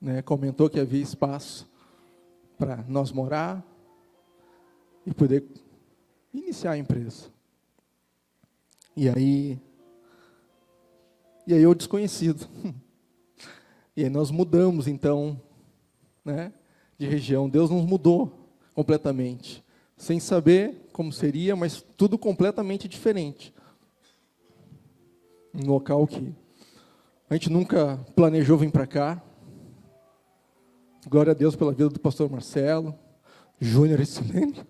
né, 0.00 0.22
comentou 0.22 0.68
que 0.68 0.80
havia 0.80 1.02
espaço 1.02 1.68
para 2.58 2.84
nós 2.88 3.12
morar 3.12 3.64
e 5.04 5.12
poder 5.12 5.44
iniciar 6.32 6.72
a 6.72 6.78
empresa. 6.78 7.30
E 8.96 9.08
aí, 9.08 9.58
e 11.46 11.54
aí 11.54 11.62
eu 11.62 11.74
desconhecido. 11.74 12.46
E 13.98 14.04
aí 14.04 14.10
nós 14.10 14.30
mudamos 14.30 14.86
então, 14.86 15.40
né, 16.22 16.52
de 16.98 17.06
região. 17.06 17.48
Deus 17.48 17.70
nos 17.70 17.82
mudou 17.86 18.46
completamente, 18.74 19.64
sem 19.96 20.20
saber 20.20 20.86
como 20.92 21.10
seria, 21.10 21.56
mas 21.56 21.82
tudo 21.96 22.18
completamente 22.18 22.86
diferente 22.88 23.54
um 25.56 25.70
local 25.70 26.06
que 26.06 26.34
a 27.30 27.34
gente 27.34 27.50
nunca 27.50 27.96
planejou 28.14 28.58
vir 28.58 28.70
para 28.70 28.86
cá. 28.86 29.22
Glória 31.08 31.30
a 31.30 31.34
Deus 31.34 31.54
pela 31.54 31.70
vida 31.70 31.88
do 31.88 32.00
pastor 32.00 32.28
Marcelo, 32.28 32.92
Júnior 33.60 34.00
e 34.00 34.06
Silene. 34.06 34.66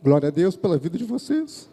Glória 0.00 0.28
a 0.28 0.30
Deus 0.30 0.54
pela 0.54 0.78
vida 0.78 0.96
de 0.96 1.02
vocês. 1.02 1.68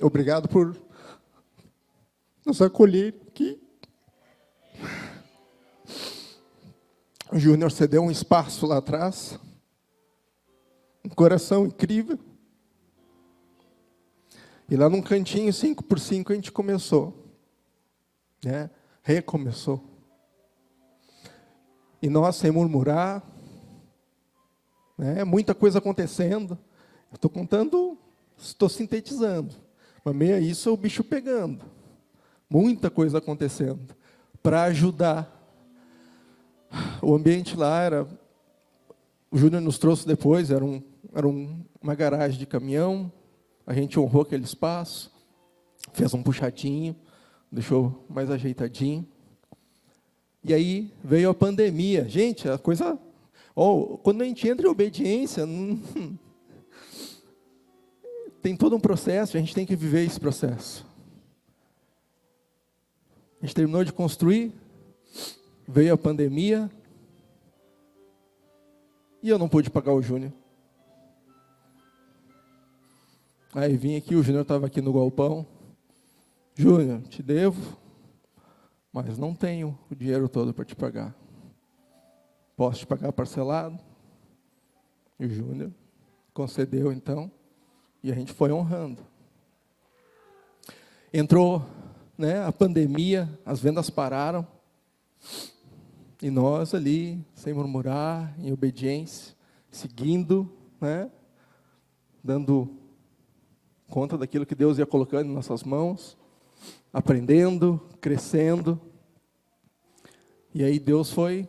Obrigado 0.00 0.48
por 0.48 0.76
nos 2.44 2.60
acolher 2.60 3.14
aqui. 3.28 3.61
Júnior 7.38 7.72
cedeu 7.72 8.02
um 8.02 8.10
espaço 8.10 8.66
lá 8.66 8.78
atrás. 8.78 9.38
Um 11.04 11.08
coração 11.08 11.66
incrível. 11.66 12.18
E 14.68 14.76
lá 14.76 14.88
num 14.88 15.02
cantinho, 15.02 15.52
5 15.52 15.84
por 15.84 15.98
5 15.98 16.32
a 16.32 16.34
gente 16.34 16.52
começou. 16.52 17.26
Né? 18.44 18.70
Recomeçou. 19.02 19.82
E 22.00 22.08
nós, 22.08 22.36
sem 22.36 22.50
murmurar, 22.50 23.22
né? 24.98 25.24
muita 25.24 25.54
coisa 25.54 25.78
acontecendo. 25.78 26.58
Estou 27.12 27.30
contando, 27.30 27.98
estou 28.36 28.68
sintetizando. 28.68 29.54
Mas 30.04 30.14
meio 30.14 30.36
a 30.36 30.40
isso 30.40 30.68
é 30.68 30.72
o 30.72 30.76
bicho 30.76 31.04
pegando. 31.04 31.64
Muita 32.48 32.90
coisa 32.90 33.18
acontecendo. 33.18 33.94
Para 34.42 34.64
ajudar. 34.64 35.41
O 37.00 37.14
ambiente 37.14 37.56
lá 37.56 37.82
era. 37.82 38.08
O 39.30 39.38
Júnior 39.38 39.62
nos 39.62 39.78
trouxe 39.78 40.06
depois, 40.06 40.50
era, 40.50 40.64
um, 40.64 40.82
era 41.14 41.26
um, 41.26 41.64
uma 41.80 41.94
garagem 41.94 42.38
de 42.38 42.46
caminhão. 42.46 43.10
A 43.66 43.72
gente 43.72 43.98
honrou 43.98 44.22
aquele 44.22 44.44
espaço. 44.44 45.10
Fez 45.92 46.12
um 46.14 46.22
puxadinho. 46.22 46.94
Deixou 47.50 48.04
mais 48.08 48.30
ajeitadinho. 48.30 49.06
E 50.44 50.52
aí 50.52 50.92
veio 51.02 51.30
a 51.30 51.34
pandemia. 51.34 52.08
Gente, 52.08 52.48
a 52.48 52.58
coisa. 52.58 52.98
Oh, 53.54 53.98
quando 53.98 54.22
a 54.22 54.24
gente 54.24 54.48
entra 54.48 54.66
em 54.66 54.70
obediência, 54.70 55.44
tem 58.40 58.56
todo 58.56 58.74
um 58.74 58.80
processo, 58.80 59.36
a 59.36 59.40
gente 59.40 59.54
tem 59.54 59.66
que 59.66 59.76
viver 59.76 60.04
esse 60.04 60.18
processo. 60.18 60.86
A 63.40 63.46
gente 63.46 63.54
terminou 63.54 63.84
de 63.84 63.92
construir, 63.92 64.52
veio 65.66 65.94
a 65.94 65.98
pandemia, 65.98 66.70
e 69.22 69.28
eu 69.28 69.38
não 69.38 69.48
pude 69.48 69.70
pagar 69.70 69.92
o 69.92 70.02
Júnior. 70.02 70.32
Aí 73.54 73.76
vim 73.76 73.96
aqui, 73.96 74.14
o 74.14 74.22
Júnior 74.22 74.42
estava 74.42 74.66
aqui 74.66 74.80
no 74.80 74.92
galpão. 74.92 75.46
Júnior, 76.54 77.02
te 77.02 77.22
devo, 77.22 77.78
mas 78.92 79.18
não 79.18 79.34
tenho 79.34 79.78
o 79.90 79.94
dinheiro 79.94 80.28
todo 80.28 80.52
para 80.52 80.64
te 80.64 80.74
pagar. 80.74 81.14
posso 82.56 82.80
te 82.80 82.86
pagar 82.86 83.12
parcelado? 83.12 83.78
E 85.20 85.26
o 85.26 85.30
Júnior 85.30 85.70
concedeu 86.34 86.92
então, 86.92 87.30
e 88.02 88.10
a 88.10 88.14
gente 88.14 88.32
foi 88.32 88.50
honrando. 88.50 89.02
Entrou 91.12 91.64
né, 92.16 92.42
a 92.44 92.50
pandemia, 92.50 93.28
as 93.44 93.60
vendas 93.60 93.90
pararam, 93.90 94.46
e 96.22 96.30
nós 96.30 96.72
ali, 96.72 97.26
sem 97.34 97.52
murmurar, 97.52 98.32
em 98.38 98.52
obediência, 98.52 99.34
seguindo, 99.70 100.48
né, 100.80 101.10
dando 102.22 102.78
conta 103.88 104.16
daquilo 104.16 104.46
que 104.46 104.54
Deus 104.54 104.78
ia 104.78 104.86
colocando 104.86 105.28
em 105.28 105.34
nossas 105.34 105.64
mãos, 105.64 106.16
aprendendo, 106.92 107.80
crescendo. 108.00 108.80
E 110.54 110.62
aí 110.62 110.78
Deus 110.78 111.10
foi 111.10 111.48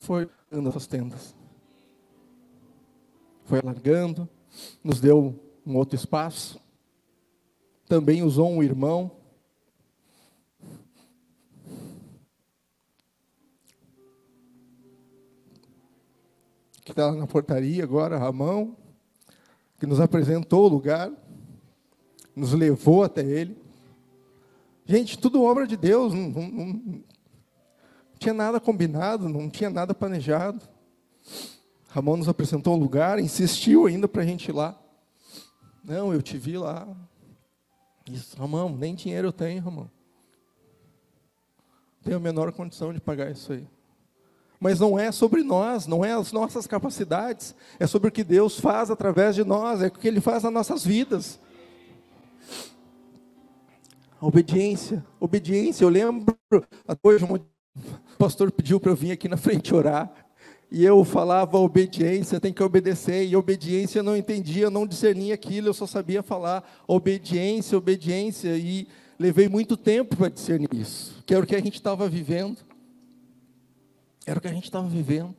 foi 0.00 0.28
dando 0.50 0.68
essas 0.68 0.86
tendas. 0.86 1.34
Foi 3.44 3.60
alargando, 3.60 4.28
nos 4.82 5.00
deu 5.00 5.40
um 5.66 5.76
outro 5.76 5.96
espaço. 5.96 6.60
Também 7.86 8.22
usou 8.22 8.50
um 8.50 8.62
irmão 8.62 9.23
que 16.84 16.92
está 16.92 17.10
na 17.12 17.26
portaria 17.26 17.82
agora, 17.82 18.18
Ramão, 18.18 18.76
que 19.78 19.86
nos 19.86 20.00
apresentou 20.00 20.66
o 20.66 20.68
lugar, 20.68 21.10
nos 22.36 22.52
levou 22.52 23.02
até 23.02 23.24
ele. 23.24 23.56
Gente, 24.84 25.18
tudo 25.18 25.42
obra 25.42 25.66
de 25.66 25.76
Deus, 25.76 26.12
não, 26.12 26.28
não, 26.28 26.48
não 26.50 27.04
tinha 28.18 28.34
nada 28.34 28.60
combinado, 28.60 29.28
não 29.28 29.48
tinha 29.48 29.70
nada 29.70 29.94
planejado. 29.94 30.60
Ramon 31.88 32.18
nos 32.18 32.28
apresentou 32.28 32.74
o 32.74 32.78
lugar, 32.78 33.18
insistiu 33.18 33.86
ainda 33.86 34.06
para 34.06 34.22
a 34.22 34.26
gente 34.26 34.48
ir 34.48 34.52
lá. 34.52 34.78
Não, 35.82 36.12
eu 36.12 36.20
te 36.20 36.36
vi 36.36 36.58
lá. 36.58 36.86
Isso, 38.10 38.36
Ramon, 38.36 38.76
nem 38.76 38.94
dinheiro 38.94 39.28
eu 39.28 39.32
tenho, 39.32 39.62
Ramon. 39.62 39.86
Tenho 42.02 42.18
a 42.18 42.20
menor 42.20 42.52
condição 42.52 42.92
de 42.92 43.00
pagar 43.00 43.30
isso 43.30 43.52
aí. 43.54 43.66
Mas 44.64 44.80
não 44.80 44.98
é 44.98 45.12
sobre 45.12 45.42
nós, 45.42 45.86
não 45.86 46.02
é 46.02 46.14
as 46.14 46.32
nossas 46.32 46.66
capacidades, 46.66 47.54
é 47.78 47.86
sobre 47.86 48.08
o 48.08 48.10
que 48.10 48.24
Deus 48.24 48.58
faz 48.58 48.90
através 48.90 49.34
de 49.34 49.44
nós, 49.44 49.82
é 49.82 49.88
o 49.88 49.90
que 49.90 50.08
Ele 50.08 50.22
faz 50.22 50.42
nas 50.42 50.54
nossas 50.54 50.82
vidas. 50.82 51.38
A 54.18 54.26
obediência, 54.26 55.04
obediência, 55.20 55.84
eu 55.84 55.90
lembro, 55.90 56.34
hoje 57.02 57.26
um 57.26 57.38
pastor 58.16 58.50
pediu 58.50 58.80
para 58.80 58.90
eu 58.90 58.96
vir 58.96 59.12
aqui 59.12 59.28
na 59.28 59.36
frente 59.36 59.74
orar, 59.74 60.10
e 60.70 60.82
eu 60.82 61.04
falava 61.04 61.58
obediência, 61.58 62.40
tem 62.40 62.50
que 62.50 62.62
obedecer, 62.62 63.28
e 63.28 63.36
obediência 63.36 63.98
eu 63.98 64.02
não 64.02 64.16
entendia, 64.16 64.62
eu 64.62 64.70
não 64.70 64.86
discernia 64.86 65.34
aquilo, 65.34 65.68
eu 65.68 65.74
só 65.74 65.86
sabia 65.86 66.22
falar 66.22 66.64
obediência, 66.88 67.76
obediência, 67.76 68.56
e 68.56 68.88
levei 69.18 69.46
muito 69.46 69.76
tempo 69.76 70.16
para 70.16 70.30
discernir 70.30 70.72
isso, 70.72 71.22
que 71.26 71.34
era 71.34 71.44
o 71.44 71.46
que 71.46 71.54
a 71.54 71.60
gente 71.60 71.74
estava 71.74 72.08
vivendo. 72.08 72.72
Era 74.26 74.38
o 74.38 74.42
que 74.42 74.48
a 74.48 74.52
gente 74.52 74.64
estava 74.64 74.88
vivendo. 74.88 75.34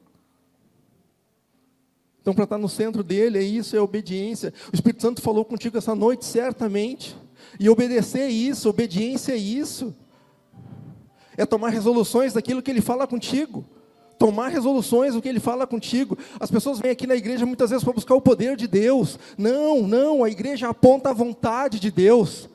Então, 2.22 2.34
para 2.34 2.46
estar 2.46 2.58
no 2.58 2.68
centro 2.68 3.04
dele, 3.04 3.38
é 3.38 3.44
isso, 3.44 3.76
é 3.76 3.80
obediência. 3.80 4.52
O 4.72 4.76
Espírito 4.76 5.02
Santo 5.02 5.22
falou 5.22 5.46
contigo 5.46 5.78
essa 5.78 5.94
noite, 5.94 6.26
certamente. 6.26 7.16
E 7.60 7.70
obedecer 7.70 8.22
é 8.22 8.30
isso, 8.30 8.68
obediência 8.68 9.34
é 9.34 9.38
isso. 9.38 9.96
É 11.38 11.46
tomar 11.46 11.70
resoluções 11.70 12.34
daquilo 12.34 12.64
que 12.64 12.72
ele 12.72 12.82
fala 12.82 13.06
contigo. 13.06 13.64
Tomar 14.18 14.48
resoluções 14.48 15.14
do 15.14 15.22
que 15.22 15.28
ele 15.28 15.40
fala 15.40 15.68
contigo. 15.68 16.18
As 16.40 16.50
pessoas 16.50 16.80
vêm 16.80 16.90
aqui 16.90 17.06
na 17.06 17.16
igreja 17.16 17.46
muitas 17.46 17.70
vezes 17.70 17.84
para 17.84 17.94
buscar 17.94 18.16
o 18.16 18.22
poder 18.22 18.56
de 18.56 18.68
Deus. 18.68 19.20
Não, 19.38 19.88
não, 19.88 20.24
a 20.24 20.30
igreja 20.30 20.70
aponta 20.70 21.10
a 21.10 21.14
vontade 21.14 21.80
de 21.80 21.92
Deus. 21.92 22.50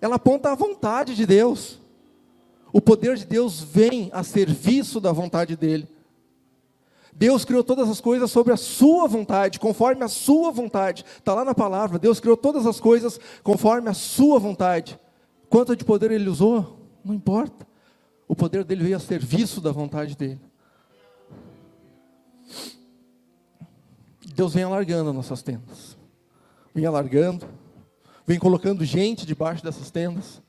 Ela 0.00 0.16
aponta 0.16 0.52
a 0.52 0.54
vontade 0.54 1.14
de 1.14 1.26
Deus. 1.26 1.78
O 2.76 2.80
poder 2.82 3.16
de 3.16 3.24
Deus 3.24 3.58
vem 3.58 4.10
a 4.12 4.22
serviço 4.22 5.00
da 5.00 5.10
vontade 5.10 5.56
dele. 5.56 5.88
Deus 7.10 7.42
criou 7.42 7.64
todas 7.64 7.88
as 7.88 8.02
coisas 8.02 8.30
sobre 8.30 8.52
a 8.52 8.56
sua 8.58 9.08
vontade, 9.08 9.58
conforme 9.58 10.04
a 10.04 10.08
sua 10.08 10.50
vontade. 10.50 11.02
Está 11.16 11.32
lá 11.32 11.42
na 11.42 11.54
palavra, 11.54 11.98
Deus 11.98 12.20
criou 12.20 12.36
todas 12.36 12.66
as 12.66 12.78
coisas 12.78 13.18
conforme 13.42 13.88
a 13.88 13.94
sua 13.94 14.38
vontade. 14.38 15.00
Quanto 15.48 15.74
de 15.74 15.86
poder 15.86 16.10
ele 16.10 16.28
usou? 16.28 16.86
Não 17.02 17.14
importa. 17.14 17.66
O 18.28 18.36
poder 18.36 18.62
dele 18.62 18.84
veio 18.84 18.96
a 18.98 19.00
serviço 19.00 19.58
da 19.58 19.72
vontade 19.72 20.14
dele. 20.14 20.40
Deus 24.34 24.52
vem 24.52 24.64
alargando 24.64 25.14
nossas 25.14 25.42
tendas. 25.42 25.96
Vem 26.74 26.84
alargando. 26.84 27.48
Vem 28.26 28.38
colocando 28.38 28.84
gente 28.84 29.24
debaixo 29.24 29.64
dessas 29.64 29.90
tendas. 29.90 30.44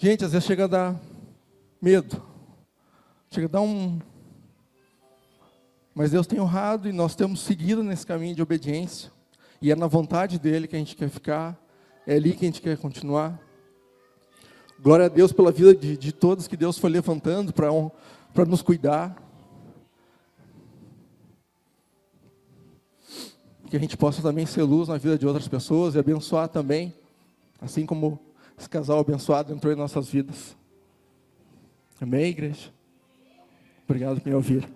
Gente, 0.00 0.24
às 0.24 0.30
vezes 0.30 0.46
chega 0.46 0.62
a 0.62 0.68
dar 0.68 1.00
medo. 1.82 2.22
Chega 3.32 3.48
a 3.48 3.50
dar 3.50 3.62
um. 3.62 3.98
Mas 5.92 6.12
Deus 6.12 6.24
tem 6.24 6.40
honrado 6.40 6.88
e 6.88 6.92
nós 6.92 7.16
temos 7.16 7.40
seguido 7.40 7.82
nesse 7.82 8.06
caminho 8.06 8.32
de 8.32 8.40
obediência. 8.40 9.10
E 9.60 9.72
é 9.72 9.74
na 9.74 9.88
vontade 9.88 10.38
dEle 10.38 10.68
que 10.68 10.76
a 10.76 10.78
gente 10.78 10.94
quer 10.94 11.08
ficar. 11.08 11.60
É 12.06 12.14
ali 12.14 12.32
que 12.32 12.44
a 12.44 12.48
gente 12.48 12.62
quer 12.62 12.78
continuar. 12.78 13.40
Glória 14.80 15.06
a 15.06 15.08
Deus 15.08 15.32
pela 15.32 15.50
vida 15.50 15.74
de, 15.74 15.96
de 15.96 16.12
todos 16.12 16.46
que 16.46 16.56
Deus 16.56 16.78
foi 16.78 16.90
levantando 16.90 17.52
para 17.52 18.44
nos 18.46 18.62
cuidar. 18.62 19.20
Que 23.68 23.76
a 23.76 23.80
gente 23.80 23.96
possa 23.96 24.22
também 24.22 24.46
ser 24.46 24.62
luz 24.62 24.86
na 24.86 24.96
vida 24.96 25.18
de 25.18 25.26
outras 25.26 25.48
pessoas 25.48 25.96
e 25.96 25.98
abençoar 25.98 26.48
também, 26.48 26.94
assim 27.60 27.84
como 27.84 28.27
esse 28.58 28.68
casal 28.68 28.98
abençoado 28.98 29.52
entrou 29.52 29.72
em 29.72 29.76
nossas 29.76 30.08
vidas. 30.08 30.56
Amém, 32.00 32.26
igreja? 32.26 32.70
Obrigado 33.84 34.20
por 34.20 34.28
me 34.28 34.34
ouvir. 34.34 34.68